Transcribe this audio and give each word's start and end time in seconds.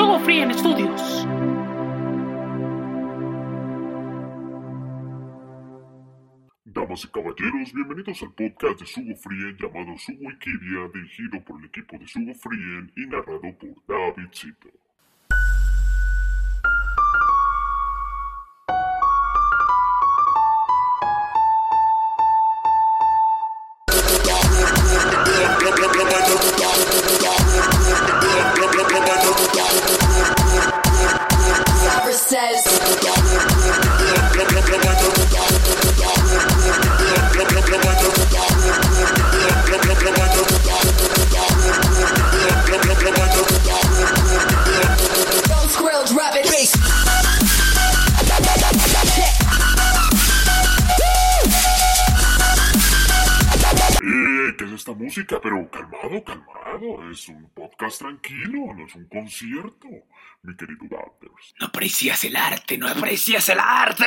Sugo 0.00 0.18
Free 0.20 0.38
en 0.38 0.50
Estudios. 0.50 1.26
Damas 6.64 7.04
y 7.04 7.08
caballeros, 7.08 7.74
bienvenidos 7.74 8.22
al 8.22 8.32
podcast 8.32 8.80
de 8.80 8.86
Sugo 8.86 9.14
Frien 9.16 9.58
llamado 9.58 9.98
Sugo 9.98 10.20
Wikidia, 10.22 10.88
dirigido 10.94 11.44
por 11.44 11.60
el 11.60 11.66
equipo 11.66 11.98
de 11.98 12.06
Sugo 12.06 12.32
Frien 12.32 12.90
y 12.96 13.06
narrado 13.08 13.42
por 13.42 13.74
David 13.86 14.30
Cito. 14.32 14.70
Música? 55.10 55.40
Pero 55.42 55.68
calmado, 55.70 56.24
calmado. 56.24 57.10
Es 57.10 57.28
un 57.28 57.48
podcast 57.50 57.98
tranquilo, 57.98 58.74
no 58.74 58.86
es 58.86 58.94
un 58.94 59.06
concierto, 59.06 59.88
mi 60.42 60.56
querido. 60.56 60.80
No 61.60 61.66
aprecias 61.66 62.24
el 62.24 62.36
arte, 62.36 62.78
no 62.78 62.88
aprecias 62.88 63.48
el 63.48 63.58
arte. 63.60 64.04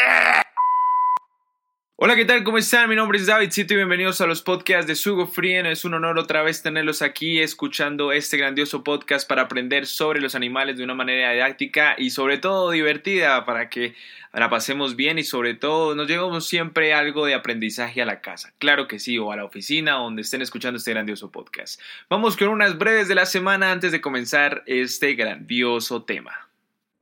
Hola, 1.96 2.16
¿qué 2.16 2.26
tal? 2.26 2.44
¿Cómo 2.44 2.58
están? 2.58 2.90
Mi 2.90 2.96
nombre 2.96 3.20
es 3.20 3.28
David 3.28 3.52
Cito 3.52 3.76
y 3.76 3.78
bienvenidos 3.78 4.20
a 4.20 4.26
los 4.26 4.42
podcasts 4.42 4.88
de 4.88 4.96
Sugo 4.96 5.28
Frien. 5.28 5.68
Es 5.68 5.86
un 5.86 5.94
honor 5.94 6.18
otra 6.18 6.42
vez 6.42 6.64
tenerlos 6.64 7.04
aquí 7.04 7.40
escuchando 7.40 8.12
este 8.12 8.36
grandioso 8.36 8.84
podcast 8.84 9.30
para 9.30 9.44
aprender 9.44 9.86
sobre 9.86 10.20
los 10.20 10.34
animales 10.34 10.76
de 10.76 10.84
una 10.84 10.96
manera 10.96 11.32
didáctica 11.34 11.94
y 11.96 12.10
sobre 12.10 12.40
todo 12.40 12.72
divertida 12.72 13.46
para 13.46 13.70
que 13.70 13.94
la 14.34 14.50
pasemos 14.50 14.96
bien 14.96 15.20
y 15.20 15.24
sobre 15.24 15.54
todo 15.54 15.94
nos 15.94 16.08
llevemos 16.08 16.48
siempre 16.48 16.96
algo 16.96 17.28
de 17.28 17.36
aprendizaje 17.36 18.02
a 18.02 18.06
la 18.06 18.22
casa. 18.22 18.54
Claro 18.58 18.88
que 18.88 18.98
sí, 18.98 19.20
o 19.20 19.32
a 19.32 19.36
la 19.36 19.46
oficina 19.46 19.92
donde 19.92 20.24
estén 20.24 20.42
escuchando 20.42 20.80
este 20.80 20.92
grandioso 20.92 21.30
podcast. 21.32 21.80
Vamos 22.10 22.36
con 22.36 22.48
unas 22.48 22.76
breves 22.76 23.08
de 23.08 23.16
la 23.16 23.28
semana 23.28 23.72
antes 23.72 23.92
de 23.92 24.02
comenzar 24.02 24.64
este 24.66 25.14
grandioso 25.14 26.04
tema. 26.04 26.50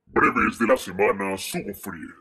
Breves 0.07 0.59
de 0.59 0.67
la 0.67 0.75
semana, 0.75 1.37
Sugo 1.37 1.73
Frien. 1.75 2.13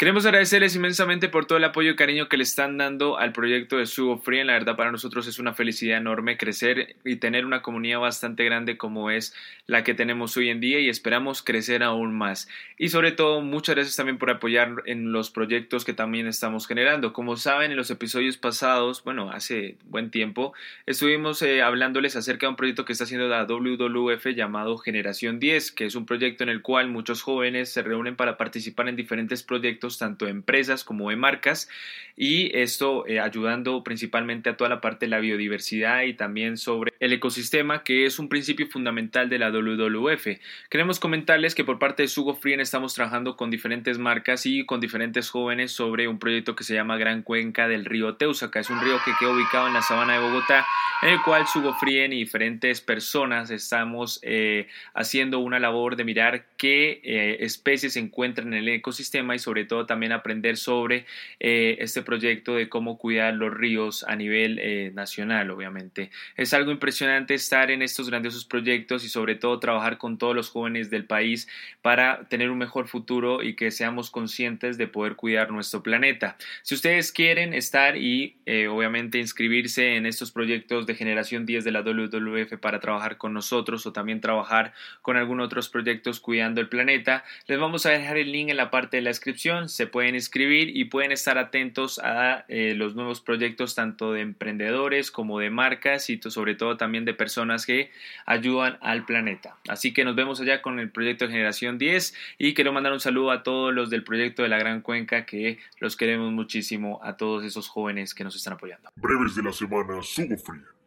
Queremos 0.00 0.24
agradecerles 0.24 0.74
inmensamente 0.74 1.28
por 1.28 1.44
todo 1.44 1.58
el 1.58 1.64
apoyo 1.64 1.90
y 1.90 1.94
cariño 1.94 2.30
que 2.30 2.38
le 2.38 2.42
están 2.42 2.78
dando 2.78 3.18
al 3.18 3.34
proyecto 3.34 3.76
de 3.76 3.84
Sugo 3.84 4.16
Free. 4.16 4.42
La 4.44 4.54
verdad, 4.54 4.74
para 4.74 4.90
nosotros 4.90 5.26
es 5.26 5.38
una 5.38 5.52
felicidad 5.52 5.98
enorme 5.98 6.38
crecer 6.38 6.96
y 7.04 7.16
tener 7.16 7.44
una 7.44 7.60
comunidad 7.60 8.00
bastante 8.00 8.42
grande 8.46 8.78
como 8.78 9.10
es 9.10 9.34
la 9.66 9.84
que 9.84 9.92
tenemos 9.92 10.38
hoy 10.38 10.48
en 10.48 10.58
día 10.58 10.80
y 10.80 10.88
esperamos 10.88 11.42
crecer 11.42 11.82
aún 11.82 12.14
más. 12.16 12.48
Y 12.78 12.88
sobre 12.88 13.12
todo, 13.12 13.42
muchas 13.42 13.74
gracias 13.74 13.96
también 13.96 14.16
por 14.16 14.30
apoyar 14.30 14.76
en 14.86 15.12
los 15.12 15.28
proyectos 15.28 15.84
que 15.84 15.92
también 15.92 16.26
estamos 16.26 16.66
generando. 16.66 17.12
Como 17.12 17.36
saben, 17.36 17.70
en 17.70 17.76
los 17.76 17.90
episodios 17.90 18.38
pasados, 18.38 19.04
bueno, 19.04 19.30
hace 19.30 19.76
buen 19.84 20.10
tiempo, 20.10 20.54
estuvimos 20.86 21.42
eh, 21.42 21.60
hablándoles 21.60 22.16
acerca 22.16 22.46
de 22.46 22.52
un 22.52 22.56
proyecto 22.56 22.86
que 22.86 22.92
está 22.92 23.04
haciendo 23.04 23.28
la 23.28 23.44
WWF 23.44 24.28
llamado 24.34 24.78
Generación 24.78 25.38
10, 25.38 25.72
que 25.72 25.84
es 25.84 25.94
un 25.94 26.06
proyecto 26.06 26.42
en 26.42 26.48
el 26.48 26.62
cual 26.62 26.88
muchos 26.88 27.20
jóvenes 27.20 27.70
se 27.70 27.82
reúnen 27.82 28.16
para 28.16 28.38
participar 28.38 28.88
en 28.88 28.96
diferentes 28.96 29.42
proyectos 29.42 29.89
tanto 29.98 30.24
de 30.24 30.30
empresas 30.30 30.84
como 30.84 31.10
de 31.10 31.16
marcas 31.16 31.68
y 32.16 32.54
esto 32.54 33.06
eh, 33.06 33.18
ayudando 33.18 33.82
principalmente 33.82 34.50
a 34.50 34.56
toda 34.56 34.68
la 34.68 34.82
parte 34.82 35.06
de 35.06 35.10
la 35.10 35.20
biodiversidad 35.20 36.02
y 36.02 36.12
también 36.12 36.58
sobre 36.58 36.92
el 37.00 37.14
ecosistema 37.14 37.82
que 37.82 38.04
es 38.04 38.18
un 38.18 38.28
principio 38.28 38.66
fundamental 38.66 39.30
de 39.30 39.38
la 39.38 39.50
WWF. 39.50 40.26
Queremos 40.68 41.00
comentarles 41.00 41.54
que 41.54 41.64
por 41.64 41.78
parte 41.78 42.02
de 42.02 42.08
Sugo 42.08 42.34
Frien 42.34 42.60
estamos 42.60 42.92
trabajando 42.92 43.36
con 43.36 43.50
diferentes 43.50 43.98
marcas 43.98 44.44
y 44.44 44.66
con 44.66 44.80
diferentes 44.80 45.30
jóvenes 45.30 45.72
sobre 45.72 46.08
un 46.08 46.18
proyecto 46.18 46.54
que 46.54 46.64
se 46.64 46.74
llama 46.74 46.98
Gran 46.98 47.22
Cuenca 47.22 47.68
del 47.68 47.86
río 47.86 48.16
Teusaca. 48.16 48.60
Es 48.60 48.68
un 48.68 48.82
río 48.82 48.98
que 49.04 49.12
queda 49.18 49.30
ubicado 49.30 49.68
en 49.68 49.74
la 49.74 49.82
sabana 49.82 50.14
de 50.14 50.20
Bogotá 50.20 50.66
en 51.02 51.08
el 51.08 51.22
cual 51.22 51.46
Sugo 51.46 51.74
Frien 51.74 52.12
y 52.12 52.16
diferentes 52.16 52.80
personas 52.80 53.50
estamos 53.50 54.20
eh, 54.22 54.68
haciendo 54.92 55.38
una 55.38 55.58
labor 55.58 55.96
de 55.96 56.04
mirar 56.04 56.44
qué 56.58 57.00
eh, 57.02 57.38
especies 57.40 57.94
se 57.94 58.00
encuentran 58.00 58.48
en 58.48 58.58
el 58.60 58.68
ecosistema 58.68 59.34
y 59.34 59.38
sobre 59.38 59.64
todo 59.64 59.79
también 59.86 60.12
aprender 60.12 60.56
sobre 60.56 61.06
eh, 61.38 61.76
este 61.80 62.02
proyecto 62.02 62.54
de 62.54 62.68
cómo 62.68 62.98
cuidar 62.98 63.34
los 63.34 63.52
ríos 63.52 64.04
a 64.04 64.16
nivel 64.16 64.58
eh, 64.58 64.90
nacional, 64.94 65.50
obviamente. 65.50 66.10
Es 66.36 66.54
algo 66.54 66.70
impresionante 66.70 67.34
estar 67.34 67.70
en 67.70 67.82
estos 67.82 68.08
grandiosos 68.10 68.44
proyectos 68.44 69.04
y 69.04 69.08
sobre 69.08 69.34
todo 69.34 69.58
trabajar 69.58 69.98
con 69.98 70.18
todos 70.18 70.34
los 70.34 70.50
jóvenes 70.50 70.90
del 70.90 71.04
país 71.04 71.48
para 71.82 72.24
tener 72.28 72.50
un 72.50 72.58
mejor 72.58 72.88
futuro 72.88 73.42
y 73.42 73.54
que 73.54 73.70
seamos 73.70 74.10
conscientes 74.10 74.78
de 74.78 74.86
poder 74.86 75.16
cuidar 75.16 75.50
nuestro 75.50 75.82
planeta. 75.82 76.36
Si 76.62 76.74
ustedes 76.74 77.12
quieren 77.12 77.54
estar 77.54 77.96
y 77.96 78.36
eh, 78.46 78.68
obviamente 78.68 79.18
inscribirse 79.18 79.96
en 79.96 80.06
estos 80.06 80.32
proyectos 80.32 80.86
de 80.86 80.94
generación 80.94 81.46
10 81.46 81.64
de 81.64 81.70
la 81.72 81.82
WWF 81.82 82.58
para 82.60 82.80
trabajar 82.80 83.16
con 83.16 83.32
nosotros 83.32 83.86
o 83.86 83.92
también 83.92 84.20
trabajar 84.20 84.72
con 85.02 85.16
algunos 85.16 85.46
otros 85.46 85.68
proyectos 85.68 86.20
cuidando 86.20 86.60
el 86.60 86.68
planeta, 86.68 87.24
les 87.46 87.58
vamos 87.58 87.86
a 87.86 87.90
dejar 87.90 88.16
el 88.16 88.32
link 88.32 88.50
en 88.50 88.56
la 88.56 88.70
parte 88.70 88.96
de 88.96 89.02
la 89.02 89.10
descripción 89.10 89.59
se 89.68 89.86
pueden 89.86 90.14
inscribir 90.14 90.76
y 90.76 90.86
pueden 90.86 91.12
estar 91.12 91.38
atentos 91.38 91.98
a 91.98 92.44
eh, 92.48 92.74
los 92.74 92.94
nuevos 92.94 93.20
proyectos 93.20 93.74
tanto 93.74 94.12
de 94.12 94.20
emprendedores 94.20 95.10
como 95.10 95.38
de 95.38 95.50
marcas 95.50 96.10
y 96.10 96.20
sobre 96.20 96.54
todo 96.54 96.76
también 96.76 97.04
de 97.04 97.14
personas 97.14 97.66
que 97.66 97.90
ayudan 98.26 98.78
al 98.80 99.04
planeta. 99.04 99.56
Así 99.68 99.92
que 99.92 100.04
nos 100.04 100.16
vemos 100.16 100.40
allá 100.40 100.62
con 100.62 100.78
el 100.78 100.90
proyecto 100.90 101.28
Generación 101.28 101.78
10 101.78 102.14
y 102.38 102.54
quiero 102.54 102.72
mandar 102.72 102.92
un 102.92 103.00
saludo 103.00 103.30
a 103.30 103.42
todos 103.42 103.74
los 103.74 103.90
del 103.90 104.04
proyecto 104.04 104.42
de 104.42 104.48
la 104.48 104.58
Gran 104.58 104.80
Cuenca 104.80 105.26
que 105.26 105.58
los 105.78 105.96
queremos 105.96 106.32
muchísimo 106.32 107.00
a 107.02 107.16
todos 107.16 107.44
esos 107.44 107.68
jóvenes 107.68 108.14
que 108.14 108.24
nos 108.24 108.36
están 108.36 108.54
apoyando. 108.54 108.90
Breves 108.96 109.34
de 109.34 109.42
la 109.42 109.52
semana, 109.52 110.02
Sugo 110.02 110.36
Frien. 110.36 110.79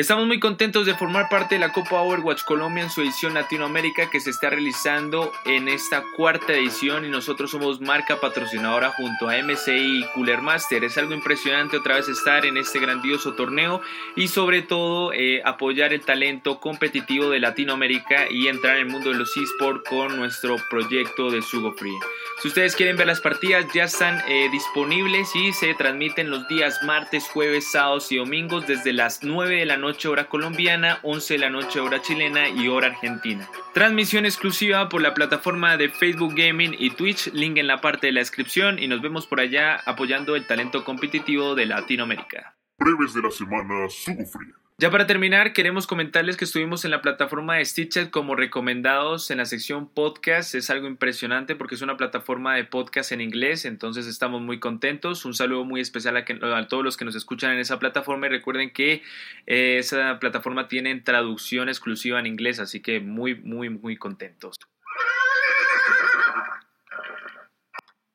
Estamos 0.00 0.26
muy 0.26 0.40
contentos 0.40 0.86
de 0.86 0.94
formar 0.94 1.28
parte 1.28 1.56
de 1.56 1.58
la 1.58 1.72
Copa 1.72 2.00
Overwatch 2.00 2.44
Colombia 2.44 2.84
en 2.84 2.88
su 2.88 3.02
edición 3.02 3.34
Latinoamérica 3.34 4.08
que 4.08 4.18
se 4.18 4.30
está 4.30 4.48
realizando 4.48 5.30
en 5.44 5.68
esta 5.68 6.02
cuarta 6.16 6.54
edición 6.54 7.04
y 7.04 7.10
nosotros 7.10 7.50
somos 7.50 7.82
marca 7.82 8.18
patrocinadora 8.18 8.92
junto 8.92 9.28
a 9.28 9.36
MCI 9.36 9.98
y 9.98 10.04
Cooler 10.14 10.40
Master. 10.40 10.84
Es 10.84 10.96
algo 10.96 11.12
impresionante 11.12 11.76
otra 11.76 11.96
vez 11.96 12.08
estar 12.08 12.46
en 12.46 12.56
este 12.56 12.78
grandioso 12.78 13.34
torneo 13.34 13.82
y 14.16 14.28
sobre 14.28 14.62
todo 14.62 15.12
eh, 15.12 15.42
apoyar 15.44 15.92
el 15.92 16.00
talento 16.00 16.60
competitivo 16.60 17.28
de 17.28 17.40
Latinoamérica 17.40 18.24
y 18.30 18.48
entrar 18.48 18.76
en 18.76 18.86
el 18.86 18.92
mundo 18.92 19.10
de 19.10 19.18
los 19.18 19.36
esports 19.36 19.86
con 19.86 20.16
nuestro 20.16 20.56
proyecto 20.70 21.30
de 21.30 21.42
Sugo 21.42 21.74
Free. 21.74 21.98
Si 22.40 22.48
ustedes 22.48 22.74
quieren 22.74 22.96
ver 22.96 23.06
las 23.06 23.20
partidas 23.20 23.66
ya 23.74 23.84
están 23.84 24.18
eh, 24.26 24.48
disponibles 24.50 25.36
y 25.36 25.52
se 25.52 25.74
transmiten 25.74 26.30
los 26.30 26.48
días 26.48 26.82
martes, 26.84 27.28
jueves, 27.28 27.70
sábados 27.70 28.10
y 28.12 28.16
domingos 28.16 28.66
desde 28.66 28.94
las 28.94 29.22
9 29.22 29.56
de 29.56 29.66
la 29.66 29.76
noche 29.76 29.89
hora 30.08 30.28
colombiana, 30.28 30.98
11 31.02 31.34
de 31.34 31.40
la 31.40 31.50
noche 31.50 31.80
hora 31.80 32.02
chilena 32.02 32.48
y 32.48 32.68
hora 32.68 32.88
argentina. 32.88 33.48
Transmisión 33.74 34.24
exclusiva 34.24 34.88
por 34.88 35.02
la 35.02 35.14
plataforma 35.14 35.76
de 35.76 35.88
Facebook 35.88 36.34
Gaming 36.34 36.74
y 36.78 36.90
Twitch, 36.90 37.32
link 37.32 37.56
en 37.58 37.66
la 37.66 37.80
parte 37.80 38.06
de 38.06 38.12
la 38.12 38.20
descripción 38.20 38.78
y 38.78 38.88
nos 38.88 39.00
vemos 39.00 39.26
por 39.26 39.40
allá 39.40 39.80
apoyando 39.86 40.36
el 40.36 40.46
talento 40.46 40.84
competitivo 40.84 41.54
de 41.54 41.66
Latinoamérica. 41.66 42.54
Breves 42.80 43.12
de 43.12 43.22
la 43.22 43.30
semana, 43.30 43.88
Sugo 43.90 44.24
Frien. 44.24 44.54
Ya 44.80 44.90
para 44.90 45.06
terminar, 45.06 45.52
queremos 45.52 45.86
comentarles 45.86 46.38
que 46.38 46.46
estuvimos 46.46 46.86
en 46.86 46.90
la 46.90 47.02
plataforma 47.02 47.56
de 47.56 47.64
Stitcher 47.66 48.10
como 48.10 48.34
recomendados 48.34 49.30
en 49.30 49.36
la 49.36 49.44
sección 49.44 49.86
podcast. 49.86 50.54
Es 50.54 50.70
algo 50.70 50.86
impresionante 50.86 51.54
porque 51.54 51.74
es 51.74 51.82
una 51.82 51.98
plataforma 51.98 52.54
de 52.54 52.64
podcast 52.64 53.12
en 53.12 53.20
inglés, 53.20 53.66
entonces 53.66 54.06
estamos 54.06 54.40
muy 54.40 54.58
contentos. 54.58 55.26
Un 55.26 55.34
saludo 55.34 55.66
muy 55.66 55.82
especial 55.82 56.16
a 56.16 56.68
todos 56.68 56.82
los 56.82 56.96
que 56.96 57.04
nos 57.04 57.14
escuchan 57.14 57.52
en 57.52 57.58
esa 57.58 57.78
plataforma 57.78 58.28
y 58.28 58.30
recuerden 58.30 58.70
que 58.70 59.02
eh, 59.46 59.76
esa 59.78 60.18
plataforma 60.18 60.66
tiene 60.66 60.98
traducción 61.00 61.68
exclusiva 61.68 62.18
en 62.18 62.24
inglés, 62.24 62.58
así 62.58 62.80
que 62.80 63.00
muy, 63.00 63.34
muy, 63.34 63.68
muy 63.68 63.98
contentos. 63.98 64.56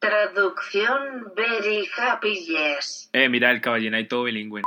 Traducción 0.05 1.33
Very 1.35 1.87
Happy 1.97 2.35
Yes. 2.45 3.09
Eh, 3.11 3.27
mira 3.27 3.49
el 3.49 3.59
caballero 3.59 3.97
ahí 3.97 4.07
todo 4.07 4.23
bilingüe. 4.23 4.61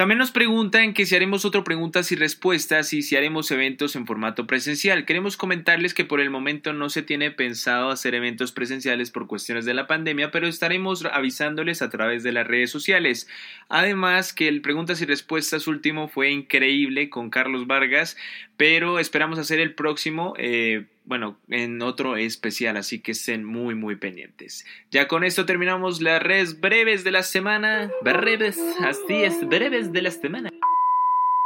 También 0.00 0.18
nos 0.18 0.32
preguntan 0.32 0.94
que 0.94 1.06
si 1.06 1.14
haremos 1.14 1.44
otro 1.44 1.62
preguntas 1.62 2.10
y 2.10 2.16
respuestas 2.16 2.92
y 2.92 3.02
si 3.02 3.16
haremos 3.16 3.50
eventos 3.52 3.94
en 3.94 4.06
formato 4.06 4.48
presencial. 4.48 5.04
Queremos 5.04 5.36
comentarles 5.36 5.94
que 5.94 6.04
por 6.04 6.20
el 6.20 6.30
momento 6.30 6.72
no 6.72 6.88
se 6.88 7.02
tiene 7.02 7.30
pensado 7.30 7.90
hacer 7.90 8.16
eventos 8.16 8.50
presenciales 8.50 9.12
por 9.12 9.28
cuestiones 9.28 9.64
de 9.64 9.74
la 9.74 9.86
pandemia, 9.86 10.32
pero 10.32 10.48
estaremos 10.48 11.04
avisándoles 11.04 11.82
a 11.82 11.90
través 11.90 12.24
de 12.24 12.32
las 12.32 12.46
redes 12.46 12.70
sociales. 12.70 13.28
Además 13.68 14.32
que 14.32 14.48
el 14.48 14.60
preguntas 14.60 15.00
y 15.02 15.04
respuestas 15.04 15.68
último 15.68 16.08
fue 16.08 16.30
increíble 16.30 17.10
con 17.10 17.30
Carlos 17.30 17.68
Vargas, 17.68 18.16
pero 18.56 18.98
esperamos 18.98 19.38
hacer 19.38 19.60
el 19.60 19.74
próximo. 19.74 20.34
Eh, 20.38 20.86
bueno, 21.10 21.36
en 21.48 21.82
otro 21.82 22.16
especial, 22.16 22.76
así 22.76 23.00
que 23.00 23.10
estén 23.10 23.42
muy, 23.42 23.74
muy 23.74 23.96
pendientes. 23.96 24.64
Ya 24.92 25.08
con 25.08 25.24
esto 25.24 25.44
terminamos 25.44 26.00
las 26.00 26.22
redes 26.22 26.60
breves 26.60 27.02
de 27.02 27.10
la 27.10 27.24
semana. 27.24 27.90
Breves, 28.02 28.56
así 28.78 29.24
es, 29.24 29.44
breves 29.48 29.92
de 29.92 30.02
la 30.02 30.12
semana. 30.12 30.50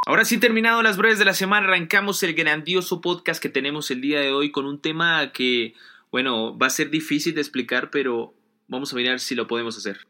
Ahora 0.07 0.27
sí, 0.27 0.37
terminado 0.37 0.83
las 0.83 0.99
breves 0.99 1.19
de 1.19 1.25
la 1.25 1.33
semana, 1.33 1.67
arrancamos 1.67 2.23
el 2.23 2.35
grandioso 2.35 3.01
podcast 3.01 3.43
que 3.43 3.49
tenemos 3.49 3.91
el 3.91 4.03
día 4.03 4.21
de 4.21 4.33
hoy 4.33 4.53
con 4.53 4.67
un 4.67 4.83
tema 4.83 5.33
que, 5.33 5.73
bueno, 6.11 6.59
va 6.59 6.67
a 6.67 6.71
ser 6.71 6.91
difícil 6.91 7.35
de 7.35 7.41
explicar, 7.41 7.89
pero 7.89 8.35
vamos 8.69 8.93
a 8.93 8.97
mirar 8.97 9.19
si 9.19 9.35
lo 9.35 9.47
podemos 9.47 9.79
hacer. 9.79 10.07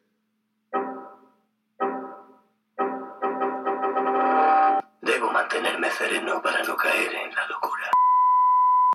Debo 5.01 5.31
mantenerme 5.31 5.89
sereno 5.93 6.43
para 6.43 6.65
no 6.65 6.77
caer 6.77 7.15
en 7.15 7.33
la 7.33 7.47
locura. 7.47 7.94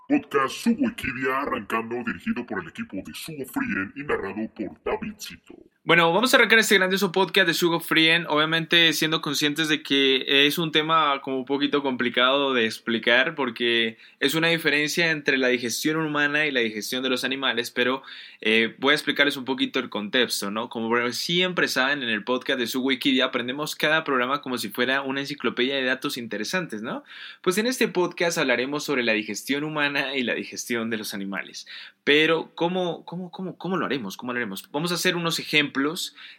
Podcast 0.09 0.55
Sugo 0.55 0.85
Wikidia 0.85 1.37
arrancando 1.37 1.97
dirigido 2.03 2.43
por 2.43 2.63
el 2.63 2.69
equipo 2.69 2.97
de 2.97 3.13
Sugo 3.13 3.45
Frien 3.45 3.93
y 3.95 4.03
narrado 4.03 4.51
por 4.55 4.81
Davidcito. 4.83 5.53
Bueno, 5.85 6.13
vamos 6.13 6.33
a 6.33 6.37
arrancar 6.37 6.59
este 6.59 6.75
grandioso 6.75 7.13
podcast 7.13 7.47
de 7.47 7.53
Sugo 7.53 7.79
Frien, 7.79 8.25
obviamente 8.27 8.91
siendo 8.91 9.21
conscientes 9.21 9.69
de 9.69 9.81
que 9.81 10.45
es 10.45 10.57
un 10.57 10.73
tema 10.73 11.21
como 11.21 11.37
un 11.37 11.45
poquito 11.45 11.81
complicado 11.81 12.53
de 12.53 12.65
explicar 12.65 13.33
porque 13.33 13.97
es 14.19 14.35
una 14.35 14.49
diferencia 14.49 15.09
entre 15.09 15.37
la 15.37 15.47
digestión 15.47 15.95
humana 15.95 16.45
y 16.45 16.51
la 16.51 16.59
digestión 16.59 17.01
de 17.01 17.09
los 17.09 17.23
animales, 17.23 17.71
pero 17.71 18.03
eh, 18.41 18.75
voy 18.77 18.91
a 18.91 18.95
explicarles 18.95 19.37
un 19.37 19.45
poquito 19.45 19.79
el 19.79 19.89
contexto, 19.89 20.51
¿no? 20.51 20.69
Como 20.69 20.89
siempre 21.13 21.69
saben, 21.69 22.03
en 22.03 22.09
el 22.09 22.25
podcast 22.25 22.59
de 22.59 22.67
Sugo 22.67 22.87
Wikidia 22.87 23.25
aprendemos 23.25 23.77
cada 23.77 24.03
programa 24.03 24.41
como 24.41 24.57
si 24.57 24.69
fuera 24.69 25.01
una 25.01 25.21
enciclopedia 25.21 25.75
de 25.75 25.85
datos 25.85 26.17
interesantes, 26.17 26.81
¿no? 26.81 27.05
Pues 27.41 27.57
en 27.57 27.67
este 27.67 27.87
podcast 27.87 28.37
hablaremos 28.37 28.83
sobre 28.83 29.03
la 29.03 29.13
digestión 29.13 29.63
humana 29.63 30.13
y 30.13 30.23
la 30.23 30.35
digestión 30.35 30.89
de 30.89 30.97
los 30.97 31.13
animales. 31.13 31.67
Pero, 32.03 32.51
¿cómo, 32.55 33.05
cómo, 33.05 33.31
cómo, 33.31 33.57
cómo 33.57 33.77
lo 33.77 33.85
haremos? 33.85 34.17
¿Cómo 34.17 34.33
lo 34.33 34.37
haremos? 34.37 34.69
Vamos 34.71 34.91
a 34.91 34.95
hacer 34.95 35.15
unos 35.15 35.39
ejemplos 35.39 35.68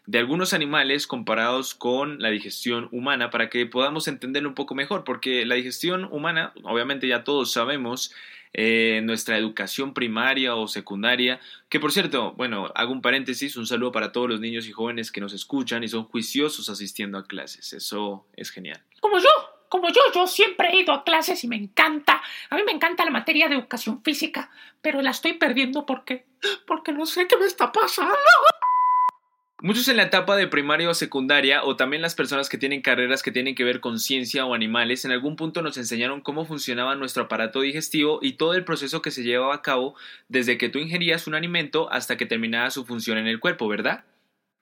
de 0.06 0.18
algunos 0.18 0.52
animales 0.52 1.06
comparados 1.06 1.74
con 1.74 2.20
la 2.20 2.30
digestión 2.30 2.88
humana 2.92 3.30
para 3.30 3.48
que 3.50 3.66
podamos 3.66 4.08
entenderlo 4.08 4.48
un 4.48 4.54
poco 4.54 4.74
mejor, 4.74 5.04
porque 5.04 5.44
la 5.46 5.54
digestión 5.54 6.08
humana, 6.10 6.52
obviamente 6.62 7.06
ya 7.08 7.24
todos 7.24 7.52
sabemos, 7.52 8.12
eh, 8.52 9.00
nuestra 9.04 9.38
educación 9.38 9.94
primaria 9.94 10.56
o 10.56 10.66
secundaria, 10.66 11.40
que 11.68 11.78
por 11.78 11.92
cierto, 11.92 12.32
bueno, 12.32 12.72
hago 12.74 12.92
un 12.92 13.02
paréntesis, 13.02 13.56
un 13.56 13.66
saludo 13.66 13.92
para 13.92 14.10
todos 14.10 14.28
los 14.28 14.40
niños 14.40 14.66
y 14.66 14.72
jóvenes 14.72 15.12
que 15.12 15.20
nos 15.20 15.32
escuchan 15.32 15.84
y 15.84 15.88
son 15.88 16.04
juiciosos 16.04 16.68
asistiendo 16.68 17.18
a 17.18 17.26
clases, 17.26 17.72
eso 17.72 18.26
es 18.36 18.50
genial. 18.50 18.82
Como 19.00 19.18
yo, 19.18 19.28
como 19.68 19.88
yo, 19.88 20.00
yo 20.12 20.26
siempre 20.26 20.70
he 20.72 20.80
ido 20.80 20.92
a 20.92 21.04
clases 21.04 21.44
y 21.44 21.48
me 21.48 21.54
encanta. 21.54 22.20
A 22.50 22.56
mí 22.56 22.62
me 22.66 22.72
encanta 22.72 23.04
la 23.04 23.12
materia 23.12 23.48
de 23.48 23.54
educación 23.54 24.02
física, 24.02 24.50
pero 24.82 25.00
la 25.00 25.10
estoy 25.10 25.34
perdiendo 25.34 25.86
porque 25.86 26.26
porque 26.66 26.92
no 26.92 27.06
sé 27.06 27.28
qué 27.28 27.36
me 27.36 27.46
está 27.46 27.70
pasando. 27.70 28.14
Muchos 29.62 29.88
en 29.88 29.98
la 29.98 30.04
etapa 30.04 30.36
de 30.36 30.46
primaria 30.46 30.88
o 30.88 30.94
secundaria, 30.94 31.62
o 31.64 31.76
también 31.76 32.00
las 32.00 32.14
personas 32.14 32.48
que 32.48 32.56
tienen 32.56 32.80
carreras 32.80 33.22
que 33.22 33.30
tienen 33.30 33.54
que 33.54 33.62
ver 33.62 33.80
con 33.80 33.98
ciencia 33.98 34.46
o 34.46 34.54
animales, 34.54 35.04
en 35.04 35.12
algún 35.12 35.36
punto 35.36 35.60
nos 35.60 35.76
enseñaron 35.76 36.22
cómo 36.22 36.46
funcionaba 36.46 36.94
nuestro 36.94 37.24
aparato 37.24 37.60
digestivo 37.60 38.20
y 38.22 38.32
todo 38.32 38.54
el 38.54 38.64
proceso 38.64 39.02
que 39.02 39.10
se 39.10 39.22
llevaba 39.22 39.54
a 39.54 39.60
cabo 39.60 39.94
desde 40.28 40.56
que 40.56 40.70
tú 40.70 40.78
ingerías 40.78 41.26
un 41.26 41.34
alimento 41.34 41.92
hasta 41.92 42.16
que 42.16 42.24
terminaba 42.24 42.70
su 42.70 42.86
función 42.86 43.18
en 43.18 43.26
el 43.26 43.38
cuerpo, 43.38 43.68
¿verdad? 43.68 44.04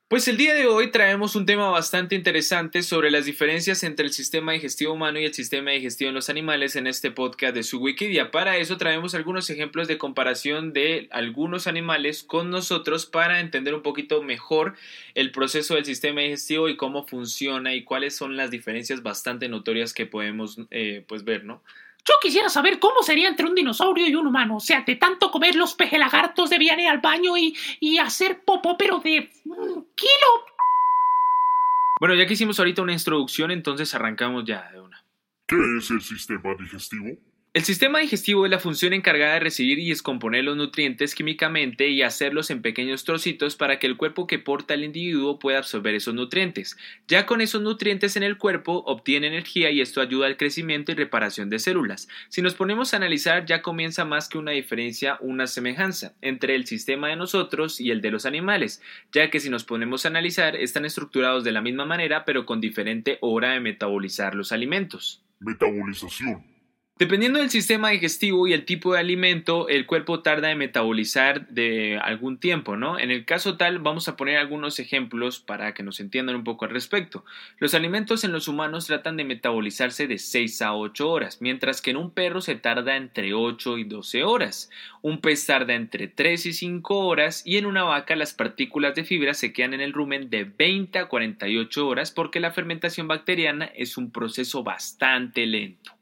Pues 0.08 0.26
el 0.26 0.38
día 0.38 0.54
de 0.54 0.66
hoy 0.66 0.90
traemos 0.90 1.36
un 1.36 1.44
tema 1.44 1.68
bastante 1.68 2.14
interesante 2.14 2.82
sobre 2.82 3.10
las 3.10 3.26
diferencias 3.26 3.82
entre 3.82 4.06
el 4.06 4.12
sistema 4.14 4.52
digestivo 4.52 4.94
humano 4.94 5.18
y 5.18 5.26
el 5.26 5.34
sistema 5.34 5.72
digestivo 5.72 6.08
en 6.08 6.14
los 6.14 6.30
animales 6.30 6.76
en 6.76 6.86
este 6.86 7.10
podcast 7.10 7.54
de 7.54 7.62
su 7.62 7.78
Wikidia. 7.78 8.30
Para 8.30 8.56
eso 8.56 8.78
traemos 8.78 9.14
algunos 9.14 9.50
ejemplos 9.50 9.86
de 9.86 9.98
comparación 9.98 10.72
de 10.72 11.08
algunos 11.10 11.66
animales 11.66 12.22
con 12.22 12.48
nosotros 12.48 13.04
para 13.04 13.40
entender 13.40 13.74
un 13.74 13.82
poquito 13.82 14.22
mejor 14.22 14.76
el 15.14 15.30
proceso 15.30 15.74
del 15.74 15.84
sistema 15.84 16.22
digestivo 16.22 16.70
y 16.70 16.78
cómo 16.78 17.06
funciona 17.06 17.74
y 17.74 17.84
cuáles 17.84 18.16
son 18.16 18.38
las 18.38 18.50
diferencias 18.50 19.02
bastante 19.02 19.50
notorias 19.50 19.92
que 19.92 20.06
podemos 20.06 20.58
eh, 20.70 21.04
pues 21.06 21.24
ver, 21.24 21.44
¿no? 21.44 21.62
Yo 22.08 22.14
quisiera 22.22 22.48
saber 22.48 22.78
cómo 22.78 23.02
sería 23.02 23.28
entre 23.28 23.44
un 23.44 23.54
dinosaurio 23.54 24.08
y 24.08 24.14
un 24.14 24.26
humano. 24.26 24.56
O 24.56 24.60
sea, 24.60 24.80
de 24.80 24.96
tanto 24.96 25.30
comer 25.30 25.54
los 25.54 25.74
pejelagartos 25.74 26.48
debían 26.48 26.80
ir 26.80 26.88
al 26.88 27.00
baño 27.00 27.36
y, 27.36 27.54
y 27.80 27.98
hacer 27.98 28.44
popó, 28.46 28.78
pero 28.78 28.98
de 29.00 29.30
un 29.44 29.86
kilo. 29.94 30.30
Bueno, 32.00 32.14
ya 32.14 32.26
que 32.26 32.32
hicimos 32.32 32.58
ahorita 32.58 32.80
una 32.80 32.94
introducción, 32.94 33.50
entonces 33.50 33.94
arrancamos 33.94 34.44
ya 34.46 34.70
de 34.72 34.80
una. 34.80 35.04
¿Qué 35.46 35.56
es 35.78 35.90
el 35.90 36.00
sistema 36.00 36.54
digestivo? 36.58 37.18
El 37.58 37.64
sistema 37.64 37.98
digestivo 37.98 38.44
es 38.44 38.52
la 38.52 38.60
función 38.60 38.92
encargada 38.92 39.34
de 39.34 39.40
recibir 39.40 39.80
y 39.80 39.88
descomponer 39.88 40.44
los 40.44 40.56
nutrientes 40.56 41.16
químicamente 41.16 41.88
y 41.88 42.02
hacerlos 42.02 42.50
en 42.50 42.62
pequeños 42.62 43.02
trocitos 43.02 43.56
para 43.56 43.80
que 43.80 43.88
el 43.88 43.96
cuerpo 43.96 44.28
que 44.28 44.38
porta 44.38 44.74
el 44.74 44.84
individuo 44.84 45.40
pueda 45.40 45.58
absorber 45.58 45.96
esos 45.96 46.14
nutrientes. 46.14 46.76
Ya 47.08 47.26
con 47.26 47.40
esos 47.40 47.60
nutrientes 47.60 48.14
en 48.14 48.22
el 48.22 48.38
cuerpo 48.38 48.84
obtiene 48.86 49.26
energía 49.26 49.72
y 49.72 49.80
esto 49.80 50.00
ayuda 50.00 50.28
al 50.28 50.36
crecimiento 50.36 50.92
y 50.92 50.94
reparación 50.94 51.50
de 51.50 51.58
células. 51.58 52.06
Si 52.28 52.42
nos 52.42 52.54
ponemos 52.54 52.94
a 52.94 52.98
analizar 52.98 53.44
ya 53.44 53.60
comienza 53.60 54.04
más 54.04 54.28
que 54.28 54.38
una 54.38 54.52
diferencia, 54.52 55.18
una 55.20 55.48
semejanza 55.48 56.14
entre 56.20 56.54
el 56.54 56.64
sistema 56.64 57.08
de 57.08 57.16
nosotros 57.16 57.80
y 57.80 57.90
el 57.90 58.00
de 58.00 58.12
los 58.12 58.24
animales, 58.24 58.80
ya 59.10 59.30
que 59.30 59.40
si 59.40 59.50
nos 59.50 59.64
ponemos 59.64 60.04
a 60.04 60.10
analizar 60.10 60.54
están 60.54 60.84
estructurados 60.84 61.42
de 61.42 61.50
la 61.50 61.60
misma 61.60 61.86
manera 61.86 62.24
pero 62.24 62.46
con 62.46 62.60
diferente 62.60 63.18
hora 63.20 63.50
de 63.50 63.58
metabolizar 63.58 64.36
los 64.36 64.52
alimentos. 64.52 65.24
Metabolización. 65.40 66.57
Dependiendo 66.98 67.38
del 67.38 67.48
sistema 67.48 67.90
digestivo 67.90 68.48
y 68.48 68.52
el 68.52 68.64
tipo 68.64 68.92
de 68.92 68.98
alimento, 68.98 69.68
el 69.68 69.86
cuerpo 69.86 70.18
tarda 70.18 70.50
en 70.50 70.58
metabolizar 70.58 71.46
de 71.46 71.96
algún 72.02 72.38
tiempo, 72.38 72.76
¿no? 72.76 72.98
En 72.98 73.12
el 73.12 73.24
caso 73.24 73.56
tal, 73.56 73.78
vamos 73.78 74.08
a 74.08 74.16
poner 74.16 74.36
algunos 74.36 74.80
ejemplos 74.80 75.38
para 75.38 75.74
que 75.74 75.84
nos 75.84 76.00
entiendan 76.00 76.34
un 76.34 76.42
poco 76.42 76.64
al 76.64 76.72
respecto. 76.72 77.24
Los 77.58 77.74
alimentos 77.74 78.24
en 78.24 78.32
los 78.32 78.48
humanos 78.48 78.86
tratan 78.86 79.16
de 79.16 79.22
metabolizarse 79.22 80.08
de 80.08 80.18
6 80.18 80.60
a 80.62 80.74
8 80.74 81.08
horas, 81.08 81.40
mientras 81.40 81.80
que 81.82 81.92
en 81.92 81.98
un 81.98 82.10
perro 82.10 82.40
se 82.40 82.56
tarda 82.56 82.96
entre 82.96 83.32
8 83.32 83.78
y 83.78 83.84
12 83.84 84.24
horas. 84.24 84.68
Un 85.00 85.20
pez 85.20 85.46
tarda 85.46 85.74
entre 85.74 86.08
3 86.08 86.46
y 86.46 86.52
5 86.52 86.98
horas 86.98 87.42
y 87.46 87.58
en 87.58 87.66
una 87.66 87.84
vaca 87.84 88.16
las 88.16 88.34
partículas 88.34 88.96
de 88.96 89.04
fibra 89.04 89.34
se 89.34 89.52
quedan 89.52 89.74
en 89.74 89.82
el 89.82 89.92
rumen 89.92 90.30
de 90.30 90.42
20 90.42 90.98
a 90.98 91.06
48 91.06 91.86
horas 91.86 92.10
porque 92.10 92.40
la 92.40 92.50
fermentación 92.50 93.06
bacteriana 93.06 93.66
es 93.66 93.96
un 93.96 94.10
proceso 94.10 94.64
bastante 94.64 95.46
lento. 95.46 95.97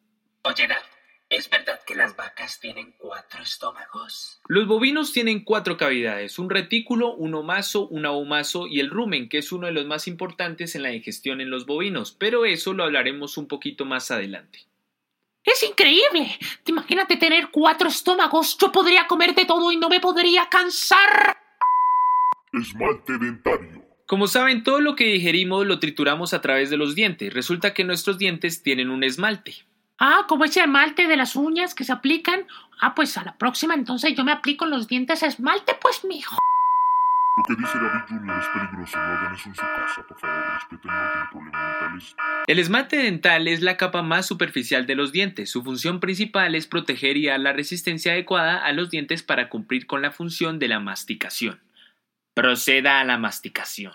Oye, 0.49 0.69
Dad, 0.69 0.77
¿es 1.29 1.51
verdad 1.51 1.81
que 1.85 1.97
las 1.97 2.15
vacas 2.15 2.61
tienen 2.61 2.95
cuatro 2.99 3.43
estómagos? 3.43 4.41
Los 4.47 4.69
bovinos 4.69 5.13
tienen 5.13 5.43
cuatro 5.43 5.77
cavidades, 5.77 6.39
un 6.39 6.49
retículo, 6.51 7.15
un 7.15 7.35
omaso, 7.35 7.89
un 7.89 8.07
ahumaso 8.07 8.69
y 8.69 8.79
el 8.79 8.89
rumen, 8.91 9.29
que 9.29 9.39
es 9.39 9.51
uno 9.51 9.67
de 9.67 9.73
los 9.73 9.87
más 9.87 10.07
importantes 10.07 10.77
en 10.77 10.85
la 10.85 10.91
digestión 10.91 11.41
en 11.41 11.51
los 11.51 11.67
bovinos, 11.67 12.13
pero 12.13 12.45
eso 12.45 12.75
lo 12.75 12.85
hablaremos 12.85 13.39
un 13.39 13.49
poquito 13.49 13.85
más 13.85 14.13
adelante. 14.13 14.61
Es 15.43 15.65
increíble. 15.65 16.39
Imagínate 16.65 17.17
tener 17.17 17.49
cuatro 17.51 17.89
estómagos. 17.89 18.57
Yo 18.57 18.71
podría 18.71 19.09
comer 19.09 19.35
de 19.35 19.47
todo 19.47 19.73
y 19.73 19.79
no 19.79 19.89
me 19.89 19.99
podría 19.99 20.49
cansar. 20.49 21.37
Esmalte 22.53 23.19
dentario. 23.19 23.85
Como 24.07 24.29
saben, 24.29 24.63
todo 24.63 24.81
lo 24.81 24.95
que 24.95 25.07
digerimos 25.07 25.67
lo 25.67 25.81
trituramos 25.81 26.35
a 26.35 26.41
través 26.41 26.71
de 26.71 26.77
los 26.77 26.95
dientes. 26.95 27.35
Resulta 27.35 27.75
que 27.75 27.83
nuestros 27.83 28.17
dientes 28.17 28.63
tienen 28.63 28.91
un 28.91 29.03
esmalte. 29.03 29.67
Ah, 29.99 30.27
como 30.29 30.45
ese 30.45 30.61
esmalte 30.61 31.07
de 31.07 31.17
las 31.17 31.37
uñas 31.37 31.75
que 31.75 31.85
se 31.85 31.93
aplican. 31.93 32.47
Ah, 32.81 32.95
pues 32.95 33.17
a 33.17 33.25
la 33.25 33.37
próxima 33.37 33.75
entonces 33.75 34.15
yo 34.15 34.25
me 34.25 34.33
aplico 34.33 34.65
en 34.65 34.71
los 34.71 34.89
dientes 34.89 35.23
esmalte, 35.23 35.75
pues 35.81 36.05
mijo. 36.05 36.37
Lo 37.37 37.43
que 37.45 37.61
dice 37.61 37.79
David 37.79 38.01
Jr. 38.09 38.39
es 38.39 38.47
peligroso. 38.49 38.97
No 38.97 39.05
hagan 39.05 39.35
eso 39.35 39.49
en 39.49 39.55
su 39.55 39.61
casa, 39.61 40.07
por 40.09 40.19
favor. 40.19 40.55
Respeten, 40.55 40.91
no 40.91 41.11
tienen 41.11 41.31
problemas 41.31 41.81
mentales. 41.81 42.17
El 42.47 42.59
esmalte 42.59 42.97
dental 42.97 43.49
es 43.49 43.61
la 43.63 43.77
capa 43.77 44.03
más 44.03 44.27
superficial 44.27 44.87
de 44.87 44.95
los 44.95 45.13
dientes. 45.13 45.51
Su 45.51 45.63
función 45.63 46.01
principal 46.01 46.55
es 46.55 46.67
proteger 46.67 47.17
y 47.17 47.27
dar 47.27 47.41
la 47.41 47.53
resistencia 47.53 48.13
adecuada 48.13 48.59
a 48.59 48.73
los 48.73 48.91
dientes 48.91 49.23
para 49.23 49.49
cumplir 49.51 49.87
con 49.87 50.01
la 50.01 50.13
función 50.13 50.59
de 50.59 50.69
la 50.69 50.81
masticación. 50.81 51.61
Proceda 52.35 53.01
a 53.01 53.05
la 53.05 53.19
masticación. 53.19 53.93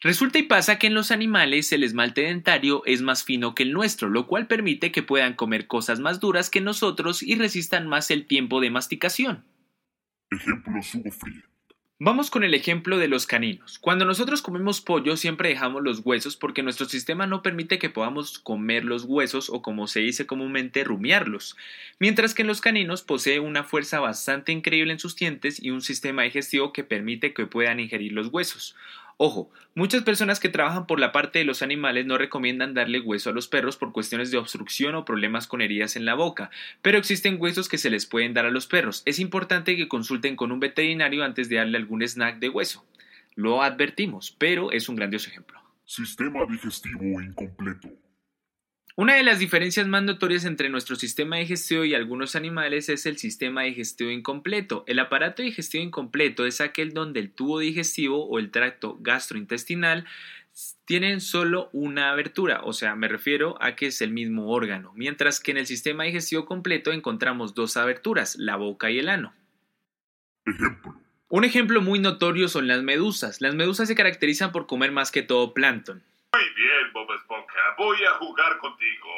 Resulta 0.00 0.38
y 0.38 0.42
pasa 0.42 0.78
que 0.78 0.88
en 0.88 0.94
los 0.94 1.10
animales 1.10 1.72
el 1.72 1.82
esmalte 1.82 2.22
dentario 2.22 2.82
es 2.84 3.00
más 3.00 3.24
fino 3.24 3.54
que 3.54 3.62
el 3.62 3.72
nuestro, 3.72 4.10
lo 4.10 4.26
cual 4.26 4.46
permite 4.46 4.92
que 4.92 5.02
puedan 5.02 5.34
comer 5.34 5.66
cosas 5.66 6.00
más 6.00 6.20
duras 6.20 6.50
que 6.50 6.60
nosotros 6.60 7.22
y 7.22 7.34
resistan 7.34 7.86
más 7.88 8.10
el 8.10 8.26
tiempo 8.26 8.60
de 8.60 8.70
masticación. 8.70 9.44
Ejemplo 10.30 10.82
Sugo. 10.82 11.10
Vamos 11.98 12.30
con 12.30 12.44
el 12.44 12.52
ejemplo 12.52 12.98
de 12.98 13.08
los 13.08 13.26
caninos. 13.26 13.78
Cuando 13.78 14.04
nosotros 14.04 14.42
comemos 14.42 14.82
pollo 14.82 15.16
siempre 15.16 15.48
dejamos 15.48 15.82
los 15.82 16.02
huesos 16.04 16.36
porque 16.36 16.62
nuestro 16.62 16.84
sistema 16.84 17.26
no 17.26 17.40
permite 17.40 17.78
que 17.78 17.88
podamos 17.88 18.38
comer 18.38 18.84
los 18.84 19.04
huesos 19.04 19.48
o 19.48 19.62
como 19.62 19.86
se 19.86 20.00
dice 20.00 20.26
comúnmente 20.26 20.84
rumiarlos, 20.84 21.56
mientras 21.98 22.34
que 22.34 22.42
en 22.42 22.48
los 22.48 22.60
caninos 22.60 23.00
posee 23.00 23.40
una 23.40 23.64
fuerza 23.64 23.98
bastante 23.98 24.52
increíble 24.52 24.92
en 24.92 24.98
sus 24.98 25.16
dientes 25.16 25.62
y 25.62 25.70
un 25.70 25.80
sistema 25.80 26.24
digestivo 26.24 26.74
que 26.74 26.84
permite 26.84 27.32
que 27.32 27.46
puedan 27.46 27.80
ingerir 27.80 28.12
los 28.12 28.26
huesos. 28.26 28.76
Ojo, 29.18 29.50
muchas 29.74 30.02
personas 30.02 30.40
que 30.40 30.50
trabajan 30.50 30.86
por 30.86 31.00
la 31.00 31.10
parte 31.10 31.38
de 31.38 31.46
los 31.46 31.62
animales 31.62 32.04
no 32.04 32.18
recomiendan 32.18 32.74
darle 32.74 33.00
hueso 33.00 33.30
a 33.30 33.32
los 33.32 33.48
perros 33.48 33.78
por 33.78 33.92
cuestiones 33.92 34.30
de 34.30 34.36
obstrucción 34.36 34.94
o 34.94 35.06
problemas 35.06 35.46
con 35.46 35.62
heridas 35.62 35.96
en 35.96 36.04
la 36.04 36.14
boca, 36.14 36.50
pero 36.82 36.98
existen 36.98 37.40
huesos 37.40 37.70
que 37.70 37.78
se 37.78 37.88
les 37.88 38.04
pueden 38.04 38.34
dar 38.34 38.44
a 38.44 38.50
los 38.50 38.66
perros. 38.66 39.02
Es 39.06 39.18
importante 39.18 39.74
que 39.74 39.88
consulten 39.88 40.36
con 40.36 40.52
un 40.52 40.60
veterinario 40.60 41.24
antes 41.24 41.48
de 41.48 41.56
darle 41.56 41.78
algún 41.78 42.02
snack 42.02 42.40
de 42.40 42.50
hueso. 42.50 42.84
Lo 43.34 43.62
advertimos, 43.62 44.36
pero 44.38 44.70
es 44.70 44.86
un 44.88 44.96
grandioso 44.96 45.30
ejemplo. 45.30 45.60
Sistema 45.86 46.44
digestivo 46.46 47.20
incompleto. 47.22 47.88
Una 48.98 49.16
de 49.16 49.22
las 49.22 49.38
diferencias 49.38 49.86
más 49.86 50.02
notorias 50.04 50.46
entre 50.46 50.70
nuestro 50.70 50.96
sistema 50.96 51.36
digestivo 51.36 51.84
y 51.84 51.94
algunos 51.94 52.34
animales 52.34 52.88
es 52.88 53.04
el 53.04 53.18
sistema 53.18 53.64
digestivo 53.64 54.10
incompleto. 54.10 54.84
El 54.86 54.98
aparato 55.00 55.42
digestivo 55.42 55.84
incompleto 55.84 56.46
es 56.46 56.62
aquel 56.62 56.94
donde 56.94 57.20
el 57.20 57.30
tubo 57.30 57.58
digestivo 57.58 58.26
o 58.26 58.38
el 58.38 58.50
tracto 58.50 58.96
gastrointestinal 59.00 60.06
tienen 60.86 61.20
solo 61.20 61.68
una 61.74 62.10
abertura, 62.10 62.62
o 62.64 62.72
sea, 62.72 62.96
me 62.96 63.08
refiero 63.08 63.62
a 63.62 63.76
que 63.76 63.88
es 63.88 64.00
el 64.00 64.12
mismo 64.12 64.48
órgano, 64.48 64.92
mientras 64.96 65.40
que 65.40 65.50
en 65.50 65.58
el 65.58 65.66
sistema 65.66 66.04
digestivo 66.04 66.46
completo 66.46 66.90
encontramos 66.90 67.54
dos 67.54 67.76
aberturas, 67.76 68.36
la 68.36 68.56
boca 68.56 68.90
y 68.90 68.98
el 68.98 69.10
ano. 69.10 69.34
Ejemplo. 70.46 70.98
Un 71.28 71.44
ejemplo 71.44 71.82
muy 71.82 71.98
notorio 71.98 72.48
son 72.48 72.66
las 72.66 72.82
medusas. 72.82 73.42
Las 73.42 73.54
medusas 73.54 73.88
se 73.88 73.94
caracterizan 73.94 74.52
por 74.52 74.66
comer 74.66 74.90
más 74.90 75.10
que 75.10 75.22
todo 75.22 75.52
plancton. 75.52 76.02
Muy 76.36 76.50
bien, 76.50 76.92
Bob 76.92 77.10
Esponja. 77.14 77.74
Voy 77.78 77.96
a 78.04 78.10
jugar 78.18 78.58
contigo. 78.58 79.08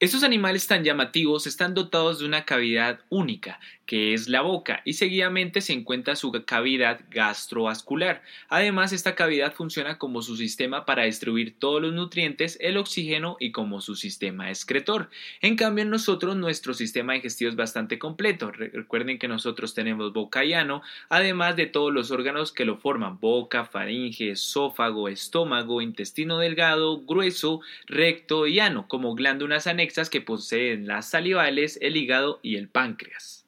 Estos 0.00 0.22
animales 0.22 0.66
tan 0.66 0.82
llamativos 0.82 1.46
están 1.46 1.74
dotados 1.74 2.20
de 2.20 2.24
una 2.24 2.46
cavidad 2.46 3.00
única, 3.10 3.60
que 3.84 4.14
es 4.14 4.28
la 4.28 4.40
boca, 4.40 4.80
y 4.86 4.94
seguidamente 4.94 5.60
se 5.60 5.74
encuentra 5.74 6.16
su 6.16 6.32
cavidad 6.46 7.02
gastrovascular. 7.10 8.22
Además, 8.48 8.94
esta 8.94 9.14
cavidad 9.14 9.52
funciona 9.52 9.98
como 9.98 10.22
su 10.22 10.38
sistema 10.38 10.86
para 10.86 11.04
distribuir 11.04 11.58
todos 11.58 11.82
los 11.82 11.92
nutrientes, 11.92 12.56
el 12.62 12.78
oxígeno 12.78 13.36
y 13.40 13.52
como 13.52 13.82
su 13.82 13.94
sistema 13.94 14.48
excretor. 14.48 15.10
En 15.42 15.54
cambio, 15.54 15.82
en 15.82 15.90
nosotros 15.90 16.34
nuestro 16.34 16.72
sistema 16.72 17.12
digestivo 17.12 17.50
es 17.50 17.56
bastante 17.56 17.98
completo. 17.98 18.50
Recuerden 18.52 19.18
que 19.18 19.28
nosotros 19.28 19.74
tenemos 19.74 20.14
boca 20.14 20.46
y 20.46 20.54
ano, 20.54 20.80
además 21.10 21.56
de 21.56 21.66
todos 21.66 21.92
los 21.92 22.10
órganos 22.10 22.52
que 22.52 22.64
lo 22.64 22.78
forman, 22.78 23.20
boca, 23.20 23.66
faringe, 23.66 24.30
esófago, 24.30 25.10
estómago, 25.10 25.82
intestino 25.82 26.38
delgado, 26.38 27.02
grueso, 27.02 27.60
recto 27.84 28.46
y 28.46 28.60
ano, 28.60 28.88
como 28.88 29.14
glándulas 29.14 29.66
anexas 29.66 29.89
que 30.10 30.20
poseen 30.20 30.86
las 30.86 31.10
salivales, 31.10 31.78
el 31.82 31.96
hígado 31.96 32.38
y 32.42 32.56
el 32.56 32.68
páncreas. 32.68 33.46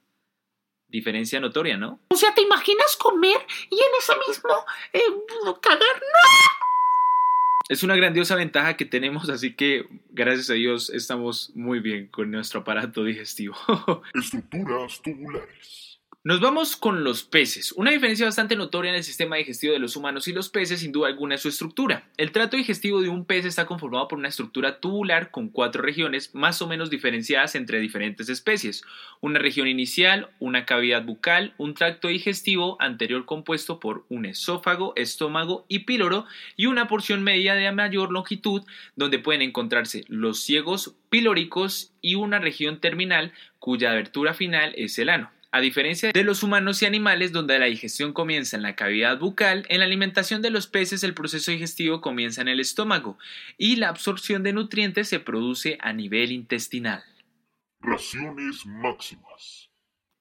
Diferencia 0.88 1.40
notoria, 1.40 1.76
¿no? 1.76 2.00
O 2.08 2.16
sea, 2.16 2.34
¿te 2.34 2.42
imaginas 2.42 2.96
comer 2.96 3.38
y 3.70 3.76
en 3.76 3.94
ese 3.98 4.12
mismo 4.28 4.64
eh, 4.92 5.00
cagar? 5.60 5.80
¡No! 5.80 6.62
Es 7.68 7.82
una 7.82 7.96
grandiosa 7.96 8.36
ventaja 8.36 8.76
que 8.76 8.84
tenemos, 8.84 9.30
así 9.30 9.54
que 9.54 9.86
gracias 10.10 10.50
a 10.50 10.54
Dios 10.54 10.90
estamos 10.90 11.52
muy 11.54 11.80
bien 11.80 12.08
con 12.08 12.30
nuestro 12.30 12.60
aparato 12.60 13.04
digestivo. 13.04 13.56
Estructuras 14.14 15.00
tubulares. 15.00 15.98
Nos 16.24 16.38
vamos 16.38 16.76
con 16.76 17.02
los 17.02 17.24
peces. 17.24 17.72
Una 17.72 17.90
diferencia 17.90 18.26
bastante 18.26 18.54
notoria 18.54 18.90
en 18.90 18.94
el 18.94 19.02
sistema 19.02 19.34
digestivo 19.34 19.72
de 19.72 19.80
los 19.80 19.96
humanos 19.96 20.28
y 20.28 20.32
los 20.32 20.50
peces, 20.50 20.78
sin 20.78 20.92
duda 20.92 21.08
alguna, 21.08 21.34
es 21.34 21.40
su 21.40 21.48
estructura. 21.48 22.08
El 22.16 22.30
trato 22.30 22.56
digestivo 22.56 23.02
de 23.02 23.08
un 23.08 23.24
pez 23.24 23.44
está 23.44 23.66
conformado 23.66 24.06
por 24.06 24.20
una 24.20 24.28
estructura 24.28 24.78
tubular 24.78 25.32
con 25.32 25.48
cuatro 25.48 25.82
regiones 25.82 26.32
más 26.32 26.62
o 26.62 26.68
menos 26.68 26.90
diferenciadas 26.90 27.56
entre 27.56 27.80
diferentes 27.80 28.28
especies. 28.28 28.84
Una 29.20 29.40
región 29.40 29.66
inicial, 29.66 30.30
una 30.38 30.64
cavidad 30.64 31.04
bucal, 31.04 31.54
un 31.58 31.74
tracto 31.74 32.06
digestivo 32.06 32.76
anterior 32.80 33.24
compuesto 33.24 33.80
por 33.80 34.04
un 34.08 34.24
esófago, 34.24 34.92
estómago 34.94 35.64
y 35.66 35.80
píloro 35.80 36.26
y 36.54 36.66
una 36.66 36.86
porción 36.86 37.24
media 37.24 37.56
de 37.56 37.72
mayor 37.72 38.12
longitud 38.12 38.62
donde 38.94 39.18
pueden 39.18 39.42
encontrarse 39.42 40.04
los 40.06 40.40
ciegos 40.44 40.94
pilóricos 41.10 41.90
y 42.00 42.14
una 42.14 42.38
región 42.38 42.78
terminal 42.78 43.32
cuya 43.58 43.90
abertura 43.90 44.34
final 44.34 44.72
es 44.76 45.00
el 45.00 45.08
ano. 45.08 45.32
A 45.54 45.60
diferencia 45.60 46.12
de 46.12 46.24
los 46.24 46.42
humanos 46.42 46.80
y 46.80 46.86
animales 46.86 47.30
donde 47.30 47.58
la 47.58 47.66
digestión 47.66 48.14
comienza 48.14 48.56
en 48.56 48.62
la 48.62 48.74
cavidad 48.74 49.18
bucal, 49.18 49.66
en 49.68 49.80
la 49.80 49.84
alimentación 49.84 50.40
de 50.40 50.48
los 50.48 50.66
peces 50.66 51.04
el 51.04 51.12
proceso 51.12 51.50
digestivo 51.50 52.00
comienza 52.00 52.40
en 52.40 52.48
el 52.48 52.58
estómago 52.58 53.18
y 53.58 53.76
la 53.76 53.90
absorción 53.90 54.42
de 54.42 54.54
nutrientes 54.54 55.08
se 55.08 55.20
produce 55.20 55.76
a 55.82 55.92
nivel 55.92 56.32
intestinal. 56.32 57.04
Raciones 57.80 58.64
máximas. 58.64 59.68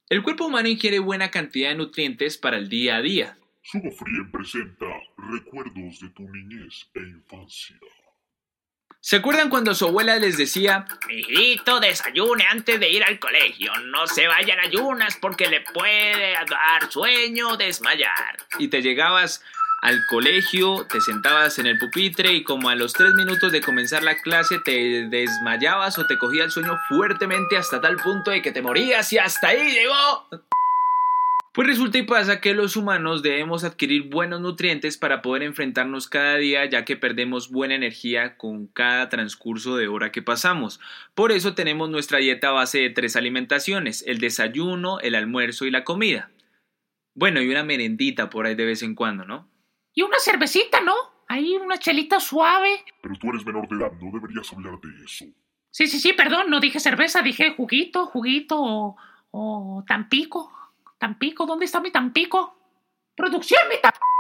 El 0.09 0.21
cuerpo 0.21 0.47
humano 0.47 0.67
ingiere 0.67 0.99
buena 0.99 1.31
cantidad 1.31 1.69
de 1.69 1.75
nutrientes 1.75 2.37
para 2.37 2.57
el 2.57 2.67
día 2.67 2.97
a 2.97 3.01
día. 3.01 3.37
Sugo 3.61 3.89
Frien 3.89 4.29
presenta 4.31 4.87
recuerdos 5.17 6.01
de 6.01 6.09
tu 6.09 6.23
niñez 6.27 6.89
e 6.93 6.99
infancia. 6.99 7.79
¿Se 9.03 9.15
acuerdan 9.15 9.49
cuando 9.49 9.73
su 9.73 9.87
abuela 9.87 10.17
les 10.17 10.37
decía, 10.37 10.85
Mijito, 11.07 11.79
desayune 11.79 12.45
antes 12.45 12.79
de 12.79 12.87
ir 12.87 13.03
al 13.03 13.17
colegio. 13.17 13.73
No 13.87 14.05
se 14.05 14.27
vayan 14.27 14.59
ayunas 14.59 15.17
porque 15.19 15.47
le 15.47 15.61
puede 15.61 16.33
dar 16.33 16.91
sueño 16.91 17.57
desmayar. 17.57 18.37
y 18.59 18.67
te 18.67 18.83
llegabas 18.83 19.43
al 19.81 20.05
colegio, 20.05 20.85
te 20.87 21.01
sentabas 21.01 21.57
en 21.57 21.65
el 21.65 21.79
pupitre 21.79 22.31
y 22.31 22.43
como 22.43 22.69
a 22.69 22.75
los 22.75 22.93
tres 22.93 23.15
minutos 23.15 23.51
de 23.51 23.61
comenzar 23.61 24.03
la 24.03 24.15
clase 24.21 24.59
te 24.59 25.07
desmayabas 25.09 25.97
o 25.97 26.05
te 26.05 26.19
cogía 26.19 26.43
el 26.43 26.51
sueño 26.51 26.77
fuertemente 26.87 27.57
hasta 27.57 27.81
tal 27.81 27.97
punto 27.97 28.29
de 28.29 28.43
que 28.43 28.51
te 28.51 28.61
morías 28.61 29.11
y 29.11 29.17
hasta 29.17 29.47
ahí 29.47 29.71
llegó? 29.71 30.27
Pues 31.53 31.67
resulta 31.67 31.97
y 31.97 32.03
pasa 32.03 32.39
que 32.39 32.53
los 32.53 32.77
humanos 32.77 33.23
debemos 33.23 33.65
adquirir 33.65 34.03
buenos 34.03 34.39
nutrientes 34.39 34.97
para 34.97 35.21
poder 35.21 35.43
enfrentarnos 35.43 36.07
cada 36.07 36.37
día 36.37 36.63
ya 36.65 36.85
que 36.85 36.95
perdemos 36.95 37.51
buena 37.51 37.75
energía 37.75 38.37
con 38.37 38.67
cada 38.67 39.09
transcurso 39.09 39.75
de 39.75 39.89
hora 39.89 40.13
que 40.13 40.21
pasamos. 40.21 40.79
Por 41.13 41.33
eso 41.33 41.53
tenemos 41.53 41.89
nuestra 41.89 42.19
dieta 42.19 42.49
a 42.49 42.53
base 42.53 42.79
de 42.79 42.89
tres 42.89 43.17
alimentaciones, 43.17 44.01
el 44.07 44.19
desayuno, 44.19 45.01
el 45.01 45.13
almuerzo 45.13 45.65
y 45.65 45.71
la 45.71 45.83
comida. 45.83 46.31
Bueno, 47.15 47.41
y 47.41 47.49
una 47.49 47.65
merendita 47.65 48.29
por 48.29 48.45
ahí 48.45 48.55
de 48.55 48.65
vez 48.65 48.81
en 48.81 48.95
cuando, 48.95 49.25
¿no? 49.25 49.49
Y 49.93 50.03
una 50.03 50.19
cervecita, 50.19 50.79
¿no? 50.79 50.95
Ahí 51.27 51.57
una 51.57 51.77
chelita 51.77 52.21
suave. 52.21 52.85
Pero 53.01 53.15
tú 53.15 53.27
eres 53.27 53.45
menor 53.45 53.67
de 53.67 53.75
edad, 53.75 53.91
no 54.01 54.09
deberías 54.09 54.53
hablar 54.53 54.79
de 54.79 55.03
eso. 55.03 55.25
Sí, 55.69 55.87
sí, 55.87 55.99
sí, 55.99 56.13
perdón, 56.13 56.49
no 56.49 56.61
dije 56.61 56.79
cerveza, 56.79 57.21
dije 57.21 57.55
juguito, 57.55 58.05
juguito 58.05 58.55
o, 58.57 58.95
o 59.31 59.83
tampico. 59.85 60.60
Tampico, 61.01 61.47
¿dónde 61.47 61.65
está 61.65 61.79
mi 61.79 61.89
Tampico? 61.89 62.55
Producción, 63.15 63.67
mi 63.69 63.81
Tampico. 63.81 64.10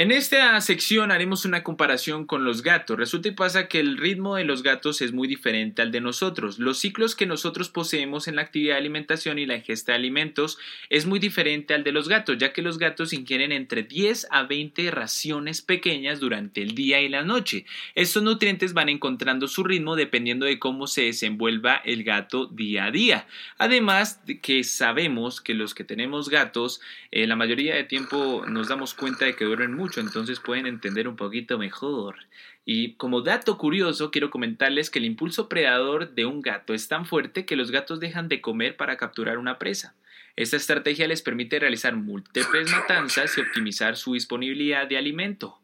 En 0.00 0.12
esta 0.12 0.58
sección 0.62 1.12
haremos 1.12 1.44
una 1.44 1.62
comparación 1.62 2.24
con 2.24 2.42
los 2.42 2.62
gatos. 2.62 2.96
Resulta 2.96 3.28
y 3.28 3.32
pasa 3.32 3.68
que 3.68 3.80
el 3.80 3.98
ritmo 3.98 4.36
de 4.36 4.44
los 4.44 4.62
gatos 4.62 5.02
es 5.02 5.12
muy 5.12 5.28
diferente 5.28 5.82
al 5.82 5.92
de 5.92 6.00
nosotros. 6.00 6.58
Los 6.58 6.78
ciclos 6.78 7.14
que 7.14 7.26
nosotros 7.26 7.68
poseemos 7.68 8.26
en 8.26 8.36
la 8.36 8.40
actividad 8.40 8.76
de 8.76 8.78
alimentación 8.78 9.38
y 9.38 9.44
la 9.44 9.56
ingesta 9.56 9.92
de 9.92 9.98
alimentos 9.98 10.56
es 10.88 11.04
muy 11.04 11.18
diferente 11.18 11.74
al 11.74 11.84
de 11.84 11.92
los 11.92 12.08
gatos, 12.08 12.38
ya 12.38 12.54
que 12.54 12.62
los 12.62 12.78
gatos 12.78 13.12
ingieren 13.12 13.52
entre 13.52 13.82
10 13.82 14.28
a 14.30 14.44
20 14.44 14.90
raciones 14.90 15.60
pequeñas 15.60 16.18
durante 16.18 16.62
el 16.62 16.74
día 16.74 17.02
y 17.02 17.10
la 17.10 17.22
noche. 17.22 17.66
Estos 17.94 18.22
nutrientes 18.22 18.72
van 18.72 18.88
encontrando 18.88 19.48
su 19.48 19.64
ritmo 19.64 19.96
dependiendo 19.96 20.46
de 20.46 20.58
cómo 20.58 20.86
se 20.86 21.02
desenvuelva 21.02 21.76
el 21.84 22.04
gato 22.04 22.46
día 22.46 22.86
a 22.86 22.90
día. 22.90 23.26
Además 23.58 24.24
de 24.24 24.40
que 24.40 24.64
sabemos 24.64 25.42
que 25.42 25.52
los 25.52 25.74
que 25.74 25.84
tenemos 25.84 26.30
gatos, 26.30 26.80
eh, 27.10 27.26
la 27.26 27.36
mayoría 27.36 27.74
de 27.74 27.84
tiempo 27.84 28.46
nos 28.48 28.68
damos 28.68 28.94
cuenta 28.94 29.26
de 29.26 29.36
que 29.36 29.44
duermen 29.44 29.74
mucho 29.74 29.89
entonces 29.98 30.38
pueden 30.38 30.66
entender 30.66 31.08
un 31.08 31.16
poquito 31.16 31.58
mejor. 31.58 32.16
Y 32.64 32.94
como 32.94 33.22
dato 33.22 33.58
curioso, 33.58 34.10
quiero 34.10 34.30
comentarles 34.30 34.90
que 34.90 34.98
el 34.98 35.06
impulso 35.06 35.48
predador 35.48 36.14
de 36.14 36.26
un 36.26 36.42
gato 36.42 36.74
es 36.74 36.86
tan 36.86 37.06
fuerte 37.06 37.46
que 37.46 37.56
los 37.56 37.70
gatos 37.70 37.98
dejan 37.98 38.28
de 38.28 38.40
comer 38.40 38.76
para 38.76 38.96
capturar 38.96 39.38
una 39.38 39.58
presa. 39.58 39.96
Esta 40.36 40.56
estrategia 40.56 41.08
les 41.08 41.22
permite 41.22 41.58
realizar 41.58 41.96
múltiples 41.96 42.70
matanzas 42.70 43.36
y 43.36 43.40
optimizar 43.40 43.96
su 43.96 44.14
disponibilidad 44.14 44.86
de 44.86 44.98
alimento. 44.98 45.60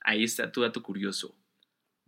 Ahí 0.00 0.24
está 0.24 0.50
tu 0.50 0.62
dato 0.62 0.82
curioso. 0.82 1.36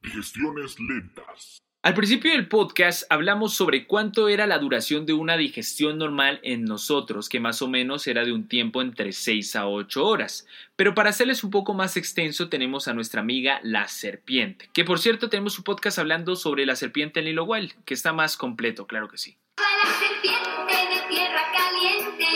Digestiones 0.02 0.78
lentas. 0.80 1.58
Al 1.80 1.94
principio 1.94 2.32
del 2.32 2.48
podcast 2.48 3.04
hablamos 3.08 3.54
sobre 3.54 3.86
cuánto 3.86 4.28
era 4.28 4.48
la 4.48 4.58
duración 4.58 5.06
de 5.06 5.12
una 5.12 5.36
digestión 5.36 5.96
normal 5.96 6.40
en 6.42 6.64
nosotros, 6.64 7.28
que 7.28 7.38
más 7.38 7.62
o 7.62 7.68
menos 7.68 8.08
era 8.08 8.24
de 8.24 8.32
un 8.32 8.48
tiempo 8.48 8.82
entre 8.82 9.12
6 9.12 9.54
a 9.54 9.68
8 9.68 10.04
horas. 10.04 10.44
Pero 10.74 10.96
para 10.96 11.10
hacerles 11.10 11.44
un 11.44 11.52
poco 11.52 11.74
más 11.74 11.96
extenso 11.96 12.48
tenemos 12.48 12.88
a 12.88 12.94
nuestra 12.94 13.20
amiga 13.20 13.60
la 13.62 13.86
serpiente, 13.86 14.68
que 14.72 14.84
por 14.84 14.98
cierto 14.98 15.28
tenemos 15.28 15.56
un 15.56 15.62
podcast 15.62 16.00
hablando 16.00 16.34
sobre 16.34 16.66
la 16.66 16.74
serpiente 16.74 17.20
en 17.20 17.26
Lilo 17.26 17.44
Wild, 17.44 17.72
que 17.84 17.94
está 17.94 18.12
más 18.12 18.36
completo, 18.36 18.88
claro 18.88 19.08
que 19.08 19.16
sí. 19.16 19.36
la 19.56 19.90
serpiente 19.92 20.96
de 20.96 21.08
tierra 21.14 21.42
caliente, 21.52 22.26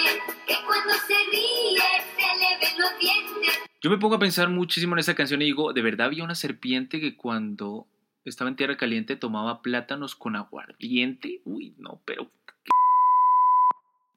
que 0.47 0.55
cuando 0.65 0.95
se 0.95 1.15
ríe 1.33 1.81
se 2.17 2.39
le 2.39 2.59
ven 2.61 2.79
los 2.79 2.99
dientes. 3.01 3.59
Yo 3.81 3.91
me 3.91 3.99
pongo 3.99 4.15
a 4.15 4.21
pensar 4.21 4.49
muchísimo 4.51 4.95
en 4.95 5.01
esa 5.01 5.17
canción 5.17 5.43
y 5.43 5.47
digo, 5.47 5.73
¿de 5.73 5.83
verdad 5.83 6.07
había 6.07 6.23
una 6.23 6.37
serpiente 6.37 7.01
que 7.01 7.17
cuando 7.17 7.89
estaba 8.25 8.51
en 8.51 8.57
tierra 8.57 8.77
caliente 8.77 9.17
tomaba 9.17 9.63
plátanos 9.63 10.15
con 10.15 10.37
aguardiente? 10.37 11.41
Uy, 11.45 11.75
no, 11.79 12.01
pero 12.05 12.31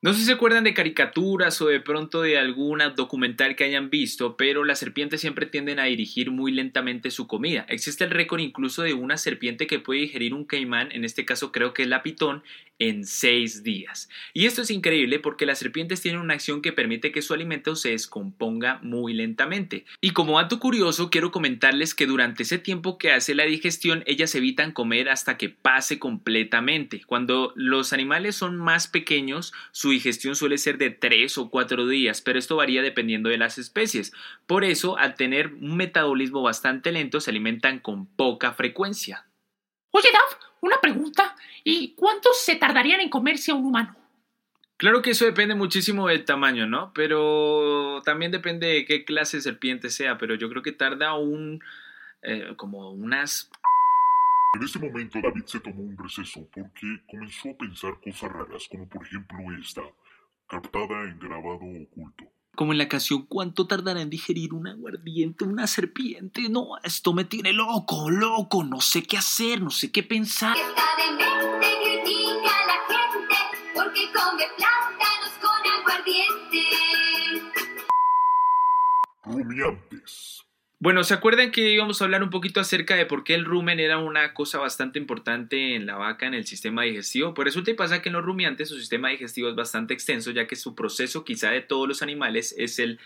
No 0.01 0.13
sé 0.13 0.19
si 0.19 0.25
se 0.25 0.33
acuerdan 0.33 0.63
de 0.63 0.75
caricaturas 0.75 1.59
o 1.61 1.67
de 1.67 1.79
pronto 1.79 2.21
de 2.21 2.37
alguna 2.37 2.91
documental 2.91 3.55
que 3.55 3.63
hayan 3.63 3.89
visto, 3.89 4.37
pero 4.37 4.63
las 4.63 4.77
serpientes 4.77 5.21
siempre 5.21 5.47
tienden 5.47 5.79
a 5.79 5.85
dirigir 5.85 6.29
muy 6.29 6.51
lentamente 6.51 7.09
su 7.09 7.25
comida. 7.25 7.65
Existe 7.69 8.03
el 8.03 8.11
récord 8.11 8.39
incluso 8.39 8.83
de 8.83 8.93
una 8.93 9.17
serpiente 9.17 9.65
que 9.65 9.79
puede 9.79 10.01
digerir 10.01 10.35
un 10.35 10.45
caimán, 10.45 10.91
en 10.91 11.05
este 11.05 11.25
caso 11.25 11.51
creo 11.51 11.73
que 11.73 11.81
es 11.81 11.87
la 11.87 12.03
pitón, 12.03 12.43
en 12.79 13.05
seis 13.05 13.63
días. 13.63 14.09
Y 14.33 14.45
esto 14.45 14.61
es 14.61 14.71
increíble 14.71 15.19
porque 15.19 15.45
las 15.45 15.59
serpientes 15.59 16.01
tienen 16.01 16.21
una 16.21 16.33
acción 16.33 16.61
que 16.61 16.73
permite 16.73 17.11
que 17.11 17.21
su 17.21 17.33
alimento 17.33 17.75
se 17.75 17.91
descomponga 17.91 18.79
muy 18.81 19.13
lentamente. 19.13 19.85
Y 20.01 20.11
como 20.11 20.39
dato 20.39 20.59
curioso, 20.59 21.09
quiero 21.09 21.31
comentarles 21.31 21.95
que 21.95 22.05
durante 22.05 22.43
ese 22.43 22.57
tiempo 22.57 22.97
que 22.97 23.11
hace 23.11 23.35
la 23.35 23.45
digestión, 23.45 24.03
ellas 24.05 24.35
evitan 24.35 24.71
comer 24.71 25.09
hasta 25.09 25.37
que 25.37 25.49
pase 25.49 25.99
completamente. 25.99 27.01
Cuando 27.05 27.53
los 27.55 27.93
animales 27.93 28.35
son 28.35 28.57
más 28.57 28.87
pequeños, 28.87 29.53
su 29.71 29.91
digestión 29.91 30.35
suele 30.35 30.57
ser 30.57 30.77
de 30.77 30.89
tres 30.89 31.37
o 31.37 31.49
cuatro 31.49 31.87
días, 31.87 32.21
pero 32.21 32.39
esto 32.39 32.57
varía 32.57 32.81
dependiendo 32.81 33.29
de 33.29 33.37
las 33.37 33.57
especies. 33.57 34.11
Por 34.47 34.63
eso, 34.63 34.97
al 34.97 35.15
tener 35.15 35.53
un 35.53 35.77
metabolismo 35.77 36.41
bastante 36.41 36.91
lento, 36.91 37.19
se 37.21 37.31
alimentan 37.31 37.79
con 37.79 38.05
poca 38.05 38.53
frecuencia. 38.53 39.25
Una 40.65 40.81
pregunta. 40.81 41.35
¿Y 41.63 41.95
cuántos 41.95 42.41
se 42.41 42.55
tardarían 42.55 43.01
en 43.01 43.09
comerse 43.09 43.51
a 43.51 43.55
un 43.55 43.65
humano? 43.65 43.95
Claro 44.77 45.01
que 45.01 45.11
eso 45.11 45.23
depende 45.25 45.55
muchísimo 45.55 46.07
del 46.07 46.25
tamaño, 46.25 46.67
¿no? 46.67 46.91
Pero 46.93 48.01
también 48.03 48.31
depende 48.31 48.67
de 48.67 48.85
qué 48.85 49.05
clase 49.05 49.37
de 49.37 49.43
serpiente 49.43 49.89
sea, 49.89 50.17
pero 50.17 50.35
yo 50.35 50.49
creo 50.49 50.61
que 50.61 50.73
tarda 50.73 51.13
un... 51.15 51.63
eh, 52.21 52.53
como 52.57 52.91
unas... 52.91 53.49
En 54.55 54.63
ese 54.63 54.79
momento 54.79 55.19
David 55.21 55.45
se 55.45 55.59
tomó 55.59 55.81
un 55.81 55.97
receso 55.97 56.47
porque 56.53 57.01
comenzó 57.09 57.49
a 57.49 57.57
pensar 57.57 57.99
cosas 58.01 58.31
raras, 58.31 58.67
como 58.69 58.87
por 58.87 59.05
ejemplo 59.05 59.37
esta, 59.59 59.81
captada 60.47 61.03
en 61.03 61.19
grabado 61.19 61.65
oculto. 61.83 62.23
Como 62.55 62.71
en 62.71 62.77
la 62.77 62.87
canción, 62.87 63.23
¿cuánto 63.23 63.67
tardará 63.67 64.01
en 64.01 64.09
digerir 64.09 64.53
un 64.53 64.67
aguardiente 64.67 65.43
una 65.43 65.67
serpiente? 65.67 66.47
No, 66.49 66.77
esto 66.83 67.11
me 67.11 67.25
tiene 67.25 67.51
loco, 67.51 68.09
loco, 68.09 68.63
no 68.63 68.79
sé 68.79 69.03
qué 69.03 69.17
hacer, 69.17 69.61
no 69.61 69.69
sé 69.69 69.91
qué 69.91 70.03
pensar. 70.03 70.55
Está 70.55 70.83
demente, 70.97 71.67
critica 71.83 72.49
a 72.49 72.67
la 72.67 72.77
gente 72.87 73.35
porque 73.73 74.09
come 74.13 74.45
plátanos 74.55 75.33
con 75.41 75.71
aguardiente. 75.73 76.63
Rumiantes. 79.23 80.34
Bueno, 80.85 81.03
¿se 81.03 81.15
acuerdan 81.15 81.49
que 81.49 81.71
íbamos 81.71 81.99
a 81.99 82.05
hablar 82.05 82.21
un 82.21 82.29
poquito 82.29 82.59
acerca 82.59 82.95
de 82.95 83.07
por 83.07 83.23
qué 83.23 83.33
el 83.33 83.43
rumen 83.43 83.79
era 83.79 83.97
una 83.97 84.35
cosa 84.35 84.59
bastante 84.59 84.99
importante 84.99 85.73
en 85.73 85.87
la 85.87 85.95
vaca 85.95 86.27
en 86.27 86.35
el 86.35 86.45
sistema 86.45 86.83
digestivo? 86.83 87.33
Pues 87.33 87.45
resulta 87.47 87.71
y 87.71 87.73
pasa 87.73 88.03
que 88.03 88.09
en 88.09 88.13
los 88.13 88.23
rumiantes 88.23 88.69
su 88.69 88.77
sistema 88.77 89.09
digestivo 89.09 89.49
es 89.49 89.55
bastante 89.55 89.95
extenso, 89.95 90.29
ya 90.29 90.45
que 90.45 90.55
su 90.55 90.75
proceso 90.75 91.25
quizá 91.25 91.49
de 91.49 91.61
todos 91.61 91.87
los 91.87 92.03
animales 92.03 92.53
es 92.55 92.77
el 92.77 92.99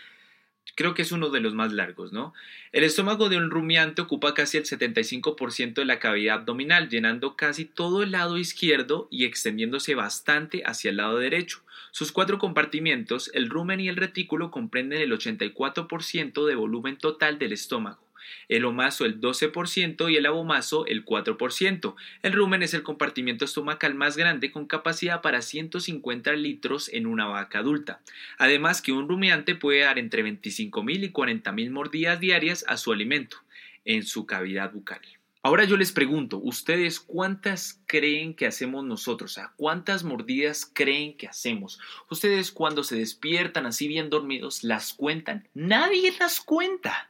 creo 0.76 0.92
que 0.92 1.00
es 1.00 1.10
uno 1.10 1.30
de 1.30 1.40
los 1.40 1.54
más 1.54 1.72
largos, 1.72 2.12
¿no? 2.12 2.34
El 2.72 2.84
estómago 2.84 3.30
de 3.30 3.38
un 3.38 3.50
rumiante 3.50 4.02
ocupa 4.02 4.34
casi 4.34 4.58
el 4.58 4.64
75% 4.64 5.72
de 5.80 5.86
la 5.86 5.98
cavidad 5.98 6.40
abdominal, 6.40 6.90
llenando 6.90 7.34
casi 7.34 7.64
todo 7.64 8.02
el 8.02 8.10
lado 8.10 8.36
izquierdo 8.36 9.08
y 9.10 9.24
extendiéndose 9.24 9.94
bastante 9.94 10.64
hacia 10.66 10.90
el 10.90 10.98
lado 10.98 11.16
derecho. 11.16 11.62
Sus 11.90 12.12
cuatro 12.12 12.38
compartimientos, 12.38 13.30
el 13.34 13.48
rumen 13.48 13.80
y 13.80 13.88
el 13.88 13.96
retículo, 13.96 14.50
comprenden 14.50 15.00
el 15.00 15.12
84% 15.12 16.46
de 16.46 16.54
volumen 16.54 16.96
total 16.96 17.38
del 17.38 17.52
estómago. 17.52 18.10
El 18.48 18.64
omaso 18.64 19.04
el 19.04 19.20
12% 19.20 20.10
y 20.10 20.16
el 20.16 20.26
abomaso 20.26 20.86
el 20.86 21.04
4%. 21.04 21.94
El 22.22 22.32
rumen 22.32 22.62
es 22.62 22.74
el 22.74 22.82
compartimiento 22.82 23.44
estomacal 23.44 23.94
más 23.94 24.16
grande 24.16 24.50
con 24.50 24.66
capacidad 24.66 25.20
para 25.20 25.42
150 25.42 26.32
litros 26.34 26.88
en 26.92 27.06
una 27.06 27.26
vaca 27.26 27.60
adulta. 27.60 28.00
Además 28.38 28.82
que 28.82 28.92
un 28.92 29.08
rumiante 29.08 29.54
puede 29.54 29.80
dar 29.80 29.98
entre 29.98 30.24
25.000 30.24 31.04
y 31.04 31.12
40.000 31.12 31.70
mordidas 31.70 32.20
diarias 32.20 32.64
a 32.68 32.76
su 32.76 32.92
alimento 32.92 33.38
en 33.84 34.04
su 34.04 34.26
cavidad 34.26 34.72
bucal. 34.72 35.00
Ahora 35.42 35.64
yo 35.64 35.78
les 35.78 35.90
pregunto, 35.90 36.36
¿ustedes 36.36 37.00
cuántas 37.00 37.80
creen 37.86 38.36
que 38.36 38.46
hacemos 38.46 38.84
nosotros? 38.84 39.32
O 39.32 39.34
sea, 39.34 39.52
¿cuántas 39.56 40.04
mordidas 40.04 40.70
creen 40.70 41.16
que 41.16 41.28
hacemos? 41.28 41.80
¿Ustedes 42.10 42.52
cuando 42.52 42.84
se 42.84 42.96
despiertan 42.96 43.64
así 43.64 43.88
bien 43.88 44.10
dormidos 44.10 44.62
las 44.64 44.92
cuentan? 44.92 45.48
Nadie 45.54 46.14
las 46.20 46.42
cuenta. 46.42 47.08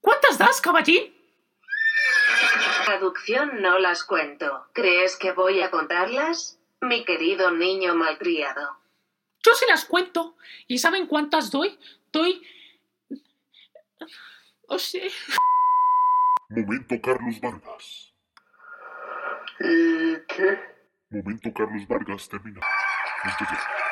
¿Cuántas 0.00 0.38
das, 0.38 0.60
caballín? 0.60 1.14
Traducción 2.84 3.62
no 3.62 3.78
las 3.78 4.02
cuento. 4.02 4.66
¿Crees 4.72 5.16
que 5.16 5.30
voy 5.30 5.60
a 5.60 5.70
contarlas? 5.70 6.58
Mi 6.80 7.04
querido 7.04 7.52
niño 7.52 7.94
malcriado. 7.94 8.76
Yo 9.44 9.54
se 9.54 9.66
las 9.68 9.84
cuento. 9.84 10.36
¿Y 10.66 10.78
saben 10.78 11.06
cuántas 11.06 11.52
doy? 11.52 11.78
Doy... 12.10 12.42
O 14.66 14.78
sea... 14.80 15.08
Momento 16.50 16.98
Carlos 17.02 17.40
Vargas. 17.42 18.14
Mm, 19.60 20.14
¿qué? 20.28 20.58
Momento 21.10 21.52
Carlos 21.52 21.86
Vargas 21.86 22.28
termina. 22.28 22.60
Ya. 22.60 23.87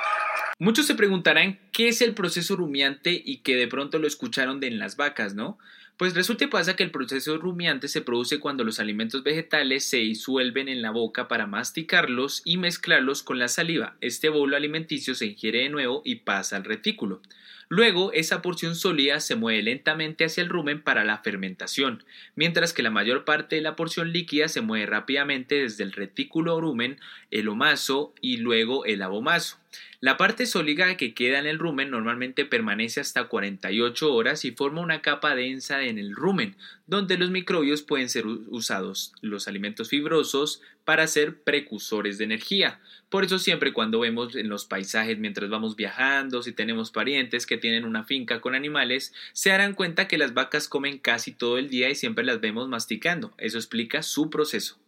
Muchos 0.59 0.87
se 0.87 0.95
preguntarán 0.95 1.59
qué 1.71 1.89
es 1.89 2.01
el 2.01 2.15
proceso 2.15 2.57
rumiante 2.57 3.21
y 3.23 3.39
que 3.39 3.57
de 3.57 3.69
pronto 3.69 3.99
lo 3.99 4.07
escucharon 4.07 4.59
de 4.59 4.69
en 4.69 4.79
las 4.79 4.97
vacas, 4.97 5.35
¿no? 5.35 5.59
Pues 5.99 6.15
resulta 6.15 6.45
y 6.45 6.47
pasa 6.47 6.77
que 6.77 6.83
el 6.83 6.91
proceso 6.91 7.37
rumiante 7.37 7.89
se 7.89 8.01
produce 8.01 8.41
cuando 8.41 8.65
los 8.65 8.81
alimentos 8.81 9.23
vegetales 9.23 9.85
se 9.85 9.99
disuelven 9.99 10.69
en 10.69 10.81
la 10.81 10.91
boca 10.91 11.29
para 11.29 11.47
masticarlos 11.47 12.41
y 12.47 12.57
mezclarlos 12.57 13.23
con 13.23 13.39
la 13.39 13.49
saliva. 13.49 13.97
Este 14.01 14.31
bolo 14.31 14.57
alimenticio 14.57 15.15
se 15.15 15.27
ingiere 15.27 15.61
de 15.61 15.69
nuevo 15.69 16.01
y 16.07 16.17
pasa 16.17 16.57
al 16.57 16.65
retículo. 16.65 17.21
Luego, 17.69 18.13
esa 18.13 18.43
porción 18.43 18.77
sólida 18.77 19.19
se 19.19 19.35
mueve 19.35 19.61
lentamente 19.63 20.25
hacia 20.25 20.43
el 20.43 20.49
rumen 20.49 20.83
para 20.83 21.05
la 21.05 21.19
fermentación, 21.19 22.05
mientras 22.37 22.73
que 22.73 22.83
la 22.83 22.91
mayor 22.91 23.25
parte 23.25 23.57
de 23.57 23.63
la 23.63 23.75
porción 23.75 24.13
líquida 24.13 24.49
se 24.49 24.61
mueve 24.61 24.87
rápidamente 24.87 25.57
desde 25.57 25.83
el 25.83 25.93
retículo 25.93 26.61
rumen, 26.61 27.01
el 27.33 27.49
omaso 27.49 28.15
y 28.21 28.37
luego 28.37 28.85
el 28.85 29.03
abomaso. 29.03 29.59
La 30.07 30.17
parte 30.17 30.47
sólida 30.47 30.97
que 30.97 31.15
queda 31.15 31.41
en 31.41 31.47
el 31.47 31.59
rumen 31.59 31.91
normalmente 31.91 32.45
permanece 32.45 33.01
hasta 33.01 33.25
48 33.25 34.15
horas 34.15 34.45
y 34.45 34.53
forma 34.53 34.81
una 34.81 35.03
capa 35.03 35.35
densa 35.35 35.83
en 35.83 35.99
el 35.99 36.15
rumen, 36.15 36.55
donde 36.87 37.19
los 37.19 37.33
microbios 37.33 37.83
pueden 37.83 38.09
ser 38.09 38.25
usados, 38.25 39.13
los 39.21 39.49
alimentos 39.49 39.89
fibrosos, 39.89 40.63
para 40.85 41.09
ser 41.09 41.43
precursores 41.43 42.19
de 42.19 42.25
energía. 42.25 42.79
Por 43.09 43.25
eso 43.25 43.41
siempre 43.41 43.73
cuando 43.73 43.99
vemos 43.99 44.37
en 44.37 44.49
los 44.49 44.65
paisajes 44.65 45.19
mientras 45.19 45.51
vamos 45.51 45.75
viajando, 45.75 46.41
si 46.41 46.53
tenemos 46.53 46.93
parientes 46.93 47.45
que 47.45 47.59
tienen 47.59 47.85
una 47.85 48.05
finca 48.05 48.41
con 48.41 48.55
animales, 48.55 49.13
se 49.33 49.51
darán 49.51 49.75
cuenta 49.75 50.07
que 50.07 50.19
las 50.19 50.35
vacas 50.35 50.69
comen 50.69 50.99
casi 50.99 51.33
todo 51.33 51.59
el 51.59 51.69
día 51.69 51.91
y 51.91 51.97
siempre 51.97 52.25
las 52.25 52.41
vemos 52.41 52.69
masticando. 52.69 53.35
Eso 53.39 53.59
explica 53.59 54.05
su 54.05 54.31
proceso. 54.31 54.79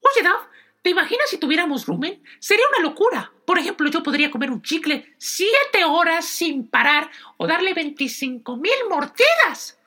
Oye, 0.00 0.22
Dav, 0.22 0.46
¿te 0.82 0.90
imaginas 0.90 1.30
si 1.30 1.38
tuviéramos 1.38 1.86
rumen? 1.86 2.22
Sería 2.38 2.66
una 2.68 2.88
locura. 2.88 3.32
Por 3.44 3.58
ejemplo, 3.58 3.88
yo 3.90 4.02
podría 4.02 4.30
comer 4.30 4.50
un 4.50 4.62
chicle 4.62 5.14
siete 5.18 5.84
horas 5.84 6.26
sin 6.26 6.68
parar 6.68 7.10
o 7.36 7.46
darle 7.46 7.74
25 7.74 8.56
mil 8.56 8.72
mordidas. 8.88 9.78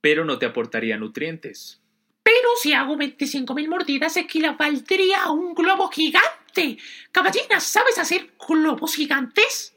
Pero 0.00 0.24
no 0.24 0.38
te 0.38 0.46
aportaría 0.46 0.96
nutrientes. 0.96 1.82
Pero 2.22 2.48
si 2.60 2.72
hago 2.72 2.96
25 2.96 3.54
mil 3.54 3.68
mordidas, 3.68 4.16
equivaldría 4.16 5.24
a 5.24 5.30
un 5.30 5.54
globo 5.54 5.88
gigante. 5.88 6.78
Caballina, 7.12 7.60
¿sabes 7.60 7.98
hacer 7.98 8.32
globos 8.46 8.94
gigantes? 8.94 9.76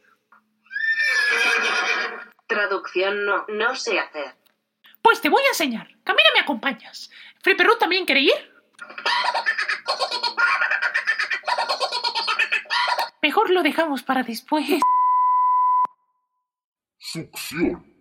Traducción 2.48 3.26
no, 3.26 3.46
no 3.48 3.76
sé 3.76 4.00
hacer. 4.00 4.36
Pues 5.02 5.22
te 5.22 5.30
voy 5.30 5.44
a 5.44 5.50
enseñar. 5.50 5.88
Camina, 6.04 6.30
me 6.34 6.42
acompañas. 6.42 7.10
¿Free 7.42 7.56
Perú 7.56 7.76
también 7.80 8.06
quiere 8.06 8.22
ir? 8.22 8.34
Mejor 13.22 13.50
lo 13.52 13.64
dejamos 13.64 14.04
para 14.04 14.24
después. 14.24 14.66
Succión. 16.98 17.93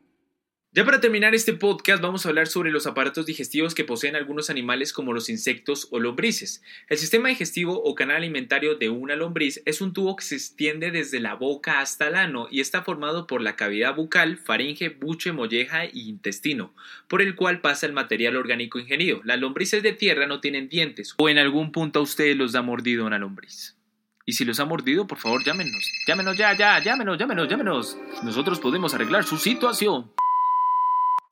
Ya 0.74 0.86
para 0.86 1.02
terminar 1.02 1.34
este 1.34 1.52
podcast 1.52 2.02
vamos 2.02 2.24
a 2.24 2.30
hablar 2.30 2.46
sobre 2.46 2.70
los 2.70 2.86
aparatos 2.86 3.26
digestivos 3.26 3.74
que 3.74 3.84
poseen 3.84 4.16
algunos 4.16 4.48
animales 4.48 4.94
como 4.94 5.12
los 5.12 5.28
insectos 5.28 5.88
o 5.90 5.98
lombrices. 5.98 6.62
El 6.88 6.96
sistema 6.96 7.28
digestivo 7.28 7.82
o 7.84 7.94
canal 7.94 8.16
alimentario 8.16 8.76
de 8.76 8.88
una 8.88 9.14
lombriz 9.14 9.60
es 9.66 9.82
un 9.82 9.92
tubo 9.92 10.16
que 10.16 10.24
se 10.24 10.36
extiende 10.36 10.90
desde 10.90 11.20
la 11.20 11.34
boca 11.34 11.80
hasta 11.80 12.08
el 12.08 12.14
ano 12.14 12.48
y 12.50 12.62
está 12.62 12.84
formado 12.84 13.26
por 13.26 13.42
la 13.42 13.54
cavidad 13.54 13.94
bucal, 13.94 14.38
faringe, 14.38 14.88
buche, 14.88 15.32
molleja 15.32 15.84
y 15.84 16.08
intestino, 16.08 16.74
por 17.06 17.20
el 17.20 17.36
cual 17.36 17.60
pasa 17.60 17.84
el 17.84 17.92
material 17.92 18.36
orgánico 18.36 18.78
ingerido. 18.78 19.20
Las 19.24 19.40
lombrices 19.40 19.82
de 19.82 19.92
tierra 19.92 20.26
no 20.26 20.40
tienen 20.40 20.70
dientes 20.70 21.12
o 21.18 21.28
en 21.28 21.36
algún 21.36 21.70
punto 21.70 21.98
a 21.98 22.02
ustedes 22.02 22.34
los 22.34 22.54
ha 22.54 22.62
mordido 22.62 23.04
una 23.04 23.18
lombriz. 23.18 23.76
Y 24.24 24.32
si 24.32 24.46
los 24.46 24.58
ha 24.58 24.64
mordido, 24.64 25.06
por 25.06 25.18
favor 25.18 25.44
llámenos. 25.44 25.92
Llámenos 26.06 26.34
ya, 26.38 26.56
ya, 26.56 26.82
llámenos, 26.82 27.18
llámenos, 27.18 27.46
llámenos. 27.46 27.98
Nosotros 28.22 28.58
podemos 28.58 28.94
arreglar 28.94 29.24
su 29.24 29.36
situación. 29.36 30.10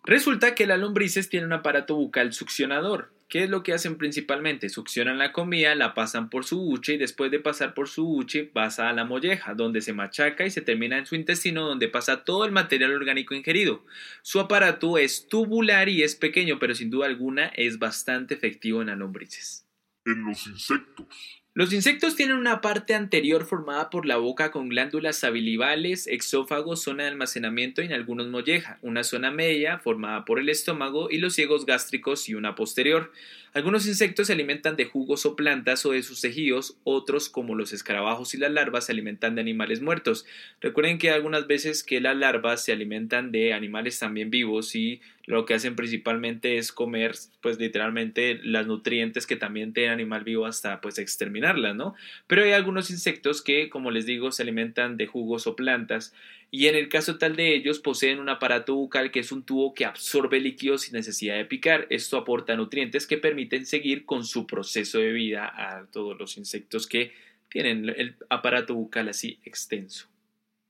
Resulta 0.05 0.55
que 0.55 0.67
las 0.67 0.79
lombrices 0.79 1.29
tienen 1.29 1.49
un 1.49 1.53
aparato 1.55 1.95
bucal 1.95 2.33
succionador. 2.33 3.13
¿Qué 3.29 3.45
es 3.45 3.51
lo 3.51 3.63
que 3.63 3.73
hacen 3.73 3.97
principalmente? 3.97 4.69
Succionan 4.69 5.19
la 5.19 5.31
comida, 5.31 5.77
la 5.77 5.95
pasan 5.95 6.31
por 6.31 6.45
su 6.45 6.59
buche 6.59 6.95
y 6.95 6.99
después 6.99 7.31
de 7.31 7.39
pasar 7.39 7.75
por 7.75 7.89
su 7.89 8.05
buche 8.05 8.45
pasa 8.45 8.89
a 8.89 8.93
la 8.93 9.05
molleja, 9.05 9.55
donde 9.55 9.83
se 9.83 9.93
machaca 9.93 10.45
y 10.45 10.51
se 10.51 10.63
termina 10.63 10.99
en 10.99 11.07
su 11.07 11.15
intestino 11.15 11.65
donde 11.65 11.87
pasa 11.87 12.25
todo 12.25 12.45
el 12.45 12.51
material 12.51 12.93
orgánico 12.93 13.35
ingerido. 13.35 13.85
Su 14.23 14.41
aparato 14.41 14.99
es 14.99 15.29
tubular 15.29 15.89
y 15.89 16.03
es 16.03 16.17
pequeño, 16.17 16.59
pero 16.59 16.75
sin 16.75 16.91
duda 16.91 17.07
alguna 17.07 17.47
es 17.55 17.79
bastante 17.79 18.35
efectivo 18.35 18.81
en 18.81 18.89
las 18.89 18.99
lombrices. 18.99 19.65
En 20.05 20.25
los 20.25 20.49
insectos. 20.49 21.40
Los 21.53 21.73
insectos 21.73 22.15
tienen 22.15 22.37
una 22.37 22.61
parte 22.61 22.95
anterior 22.95 23.45
formada 23.45 23.91
por 23.91 24.07
la 24.07 24.19
boca 24.19 24.53
con 24.53 24.69
glándulas 24.69 25.17
sabilivales, 25.17 26.07
exófago, 26.07 26.77
zona 26.77 27.03
de 27.03 27.09
almacenamiento 27.09 27.83
y 27.83 27.87
en 27.87 27.93
algunos 27.93 28.29
molleja, 28.29 28.79
una 28.83 29.03
zona 29.03 29.33
media 29.33 29.81
formada 29.81 30.25
por 30.25 30.39
el 30.39 30.49
estómago 30.49 31.11
y 31.11 31.19
los 31.19 31.35
ciegos 31.35 31.67
gástricos 31.67 32.29
y 32.29 32.37
una 32.37 32.55
posterior. 32.55 33.11
Algunos 33.53 33.87
insectos 33.89 34.29
se 34.29 34.33
alimentan 34.33 34.77
de 34.77 34.85
jugos 34.85 35.27
o 35.27 35.35
plantas 35.35 35.85
o 35.85 35.91
de 35.91 36.05
sus 36.05 36.21
tejidos, 36.21 36.77
otros 36.85 37.29
como 37.29 37.57
los 37.57 37.73
escarabajos 37.73 38.33
y 38.35 38.39
las 38.39 38.53
larvas 38.53 38.87
se 38.87 38.93
alimentan 38.93 39.35
de 39.35 39.41
animales 39.41 39.83
muertos. 39.83 40.25
Recuerden 40.61 40.99
que 40.99 41.11
algunas 41.11 41.49
veces 41.49 41.83
que 41.83 42.01
las 42.01 42.17
larvas 42.17 42.65
se 42.65 42.71
alimentan 42.71 43.33
de 43.33 43.53
animales 43.53 43.99
también 43.99 44.31
vivos 44.31 44.77
y 44.77 45.01
lo 45.27 45.47
que 45.47 45.55
hacen 45.55 45.75
principalmente 45.75 46.59
es 46.59 46.71
comer 46.71 47.17
pues 47.41 47.59
literalmente 47.59 48.41
las 48.43 48.69
nutrientes 48.69 49.27
que 49.27 49.37
también 49.37 49.73
tiene 49.73 49.91
animal 49.91 50.23
vivo 50.23 50.47
hasta 50.47 50.81
pues 50.81 50.99
exterminarlas, 50.99 51.75
¿no? 51.75 51.95
Pero 52.29 52.45
hay 52.45 52.53
algunos 52.53 52.91
insectos 52.91 53.43
que 53.43 53.69
como 53.69 53.91
les 53.91 54.07
digo 54.07 54.31
se 54.31 54.43
alimentan 54.43 54.97
de 54.97 55.07
jugos 55.07 55.49
o 55.49 55.57
plantas 55.57 56.15
y 56.51 56.67
en 56.67 56.75
el 56.75 56.89
caso 56.89 57.17
tal 57.17 57.37
de 57.37 57.55
ellos 57.55 57.79
poseen 57.79 58.19
un 58.19 58.29
aparato 58.29 58.75
bucal 58.75 59.13
que 59.13 59.21
es 59.21 59.31
un 59.31 59.45
tubo 59.45 59.73
que 59.73 59.85
absorbe 59.85 60.41
líquidos 60.41 60.83
sin 60.83 60.95
necesidad 60.95 61.37
de 61.37 61.45
picar. 61.45 61.87
Esto 61.91 62.17
aporta 62.17 62.57
nutrientes 62.57 63.07
que 63.07 63.19
permiten 63.19 63.67
seguir 63.67 64.05
con 64.05 64.25
su 64.25 64.47
proceso 64.47 64.99
de 64.99 65.13
vida 65.13 65.47
a 65.47 65.87
todos 65.87 66.19
los 66.19 66.37
insectos 66.37 66.89
que 66.89 67.13
tienen 67.49 67.89
el 67.89 68.17
aparato 68.29 68.75
bucal 68.75 69.09
así 69.09 69.39
extenso. 69.45 70.10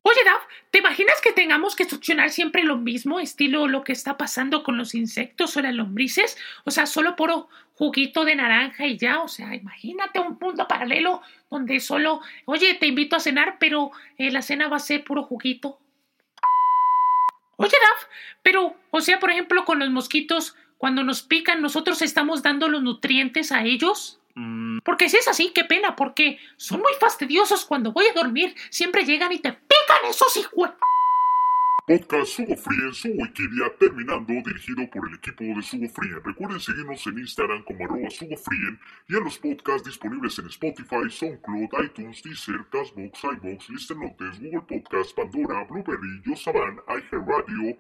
Oye, 0.02 0.20
Dav, 0.24 0.40
¿te 0.70 0.78
imaginas 0.78 1.20
que 1.20 1.32
tengamos 1.32 1.76
que 1.76 1.84
succionar 1.84 2.30
siempre 2.30 2.64
lo 2.64 2.78
mismo, 2.78 3.20
estilo 3.20 3.68
lo 3.68 3.84
que 3.84 3.92
está 3.92 4.16
pasando 4.16 4.62
con 4.62 4.78
los 4.78 4.94
insectos 4.94 5.56
o 5.56 5.62
las 5.62 5.74
lombrices? 5.74 6.38
O 6.64 6.70
sea, 6.70 6.86
solo 6.86 7.16
puro 7.16 7.48
juguito 7.74 8.24
de 8.24 8.34
naranja 8.34 8.86
y 8.86 8.96
ya. 8.96 9.20
O 9.20 9.28
sea, 9.28 9.54
imagínate 9.54 10.18
un 10.18 10.38
mundo 10.40 10.66
paralelo 10.66 11.20
donde 11.50 11.80
solo, 11.80 12.22
oye, 12.46 12.74
te 12.74 12.86
invito 12.86 13.16
a 13.16 13.20
cenar, 13.20 13.58
pero 13.58 13.90
eh, 14.16 14.30
la 14.30 14.40
cena 14.40 14.68
va 14.68 14.76
a 14.76 14.80
ser 14.80 15.04
puro 15.04 15.22
juguito. 15.22 15.78
Oye, 17.56 17.76
Dav, 17.82 18.08
pero, 18.42 18.74
o 18.90 19.02
sea, 19.02 19.20
por 19.20 19.30
ejemplo, 19.30 19.66
con 19.66 19.78
los 19.80 19.90
mosquitos, 19.90 20.56
cuando 20.78 21.04
nos 21.04 21.22
pican, 21.22 21.60
nosotros 21.60 22.00
estamos 22.00 22.42
dando 22.42 22.68
los 22.68 22.82
nutrientes 22.82 23.52
a 23.52 23.64
ellos. 23.64 24.16
Porque 24.84 25.10
si 25.10 25.18
es 25.18 25.28
así, 25.28 25.50
qué 25.54 25.64
pena, 25.64 25.96
porque 25.96 26.38
son 26.56 26.80
muy 26.80 26.92
fastidiosos 26.98 27.66
cuando 27.66 27.92
voy 27.92 28.06
a 28.06 28.14
dormir. 28.14 28.54
Siempre 28.70 29.04
llegan 29.04 29.32
y 29.32 29.38
te 29.38 29.52
pican 29.90 30.10
esos 30.10 30.36
hijos. 30.36 30.70
Podcast 31.86 32.26
su 32.92 33.08
Wikidia 33.08 33.76
terminando, 33.80 34.32
dirigido 34.32 34.88
por 34.90 35.08
el 35.08 35.16
equipo 35.16 35.42
de 35.42 35.62
Sugo 35.62 35.88
Free. 35.88 36.12
Recuerden 36.22 36.60
seguirnos 36.60 37.04
en 37.08 37.18
Instagram 37.18 37.64
como 37.64 37.84
arroba 37.84 38.08
y 39.08 39.16
en 39.16 39.24
los 39.24 39.38
podcasts 39.38 39.88
disponibles 39.88 40.38
en 40.38 40.46
Spotify, 40.46 41.10
SoundCloud, 41.10 41.84
iTunes, 41.84 42.22
Deezer, 42.22 42.64
Castbox, 42.70 43.24
iBox, 43.24 43.70
Listen 43.70 44.00
Notes, 44.00 44.38
Google 44.38 44.62
Podcasts, 44.68 45.12
Pandora, 45.14 45.64
Blueberry, 45.64 46.22
Yosaban, 46.24 46.78
iHeartRadio, 46.86 47.78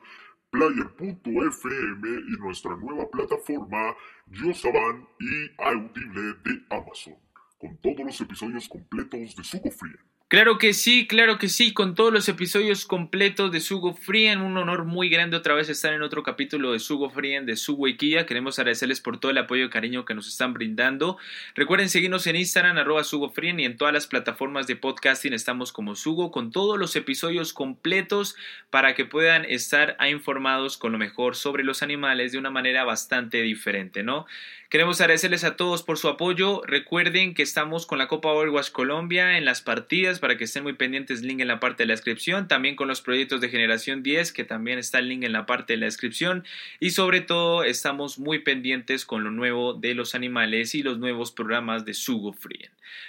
Player.fm 0.50 2.08
y 2.08 2.40
nuestra 2.40 2.76
nueva 2.76 3.08
plataforma 3.08 3.94
Yosaban 4.26 5.06
y 5.20 5.62
Audible 5.62 6.34
de 6.42 6.64
Amazon, 6.70 7.14
con 7.58 7.76
todos 7.76 8.04
los 8.04 8.20
episodios 8.20 8.68
completos 8.68 9.36
de 9.36 9.44
Sugo 9.44 9.70
Free. 9.70 10.09
Claro 10.30 10.58
que 10.58 10.74
sí, 10.74 11.08
claro 11.08 11.38
que 11.38 11.48
sí, 11.48 11.72
con 11.74 11.96
todos 11.96 12.12
los 12.12 12.28
episodios 12.28 12.86
completos 12.86 13.50
de 13.50 13.58
Sugo 13.58 13.94
Frien, 13.94 14.42
un 14.42 14.56
honor 14.58 14.84
muy 14.84 15.08
grande 15.08 15.36
otra 15.36 15.54
vez 15.54 15.68
estar 15.68 15.92
en 15.92 16.02
otro 16.02 16.22
capítulo 16.22 16.70
de 16.70 16.78
Sugo 16.78 17.10
Frien 17.10 17.46
de 17.46 17.56
Sugo 17.56 17.88
Ikia. 17.88 18.26
Queremos 18.26 18.56
agradecerles 18.60 19.00
por 19.00 19.18
todo 19.18 19.32
el 19.32 19.38
apoyo 19.38 19.64
y 19.64 19.70
cariño 19.70 20.04
que 20.04 20.14
nos 20.14 20.28
están 20.28 20.54
brindando. 20.54 21.18
Recuerden 21.56 21.88
seguirnos 21.88 22.28
en 22.28 22.36
Instagram, 22.36 22.78
arroba 22.78 23.02
Sugo 23.02 23.32
y 23.42 23.64
en 23.64 23.76
todas 23.76 23.92
las 23.92 24.06
plataformas 24.06 24.68
de 24.68 24.76
podcasting 24.76 25.32
estamos 25.32 25.72
como 25.72 25.96
Sugo, 25.96 26.30
con 26.30 26.52
todos 26.52 26.78
los 26.78 26.94
episodios 26.94 27.52
completos 27.52 28.36
para 28.70 28.94
que 28.94 29.04
puedan 29.04 29.44
estar 29.44 29.96
informados 30.08 30.78
con 30.78 30.92
lo 30.92 30.98
mejor 30.98 31.34
sobre 31.34 31.64
los 31.64 31.82
animales 31.82 32.30
de 32.30 32.38
una 32.38 32.50
manera 32.50 32.84
bastante 32.84 33.42
diferente, 33.42 34.04
¿no? 34.04 34.26
Queremos 34.70 35.00
agradecerles 35.00 35.42
a 35.42 35.56
todos 35.56 35.82
por 35.82 35.98
su 35.98 36.06
apoyo. 36.06 36.62
Recuerden 36.64 37.34
que 37.34 37.42
estamos 37.42 37.86
con 37.86 37.98
la 37.98 38.06
Copa 38.06 38.28
Overwatch 38.28 38.70
Colombia 38.70 39.36
en 39.36 39.44
las 39.44 39.62
partidas 39.62 40.19
para 40.20 40.36
que 40.36 40.44
estén 40.44 40.62
muy 40.62 40.74
pendientes, 40.74 41.22
link 41.22 41.40
en 41.40 41.48
la 41.48 41.58
parte 41.58 41.82
de 41.82 41.88
la 41.88 41.94
descripción. 41.94 42.46
También 42.46 42.76
con 42.76 42.86
los 42.86 43.00
proyectos 43.00 43.40
de 43.40 43.48
generación 43.48 44.02
10, 44.02 44.32
que 44.32 44.44
también 44.44 44.78
está 44.78 45.00
el 45.00 45.08
link 45.08 45.24
en 45.24 45.32
la 45.32 45.46
parte 45.46 45.72
de 45.72 45.78
la 45.78 45.86
descripción. 45.86 46.44
Y 46.78 46.90
sobre 46.90 47.20
todo, 47.20 47.64
estamos 47.64 48.18
muy 48.18 48.40
pendientes 48.40 49.04
con 49.04 49.24
lo 49.24 49.30
nuevo 49.30 49.74
de 49.74 49.94
los 49.94 50.14
animales 50.14 50.74
y 50.74 50.82
los 50.82 50.98
nuevos 50.98 51.32
programas 51.32 51.84
de 51.84 51.94
Sugo 51.94 52.32
Free. 52.32 52.68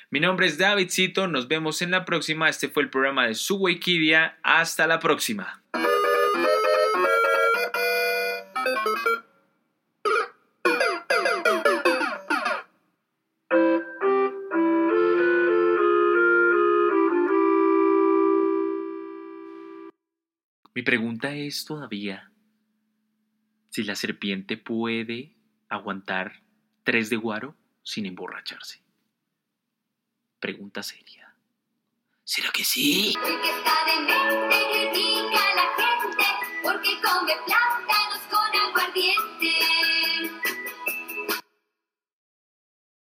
Mi 0.10 0.20
nombre 0.20 0.48
es 0.48 0.58
Davidcito. 0.58 1.28
Nos 1.28 1.48
vemos 1.48 1.82
en 1.82 1.92
la 1.92 2.06
próxima. 2.06 2.50
Este 2.50 2.70
fue 2.70 2.84
el 2.84 2.90
programa 2.90 3.28
de 3.28 3.36
Sugo. 3.36 3.68
Hasta 4.44 4.88
la 4.88 5.00
próxima. 5.00 5.62
Mi 20.82 20.86
pregunta 20.86 21.32
es 21.36 21.64
todavía 21.64 22.32
si 23.70 23.84
la 23.84 23.94
serpiente 23.94 24.58
puede 24.58 25.38
aguantar 25.70 26.42
tres 26.84 27.12
de 27.12 27.18
guaro 27.18 27.56
sin 27.84 28.08
emborracharse. 28.08 28.82
Pregunta 30.40 30.82
seria. 30.82 31.36
¿Será 32.24 32.50
que 32.52 32.64
sí? 32.64 33.14
El 33.16 33.42
que 33.42 33.50
está 33.52 33.76
critica 34.72 35.52
a 35.52 35.56
la 35.56 35.68
gente 35.78 36.26
porque 36.64 37.00
come 37.00 37.34
plata 37.46 38.02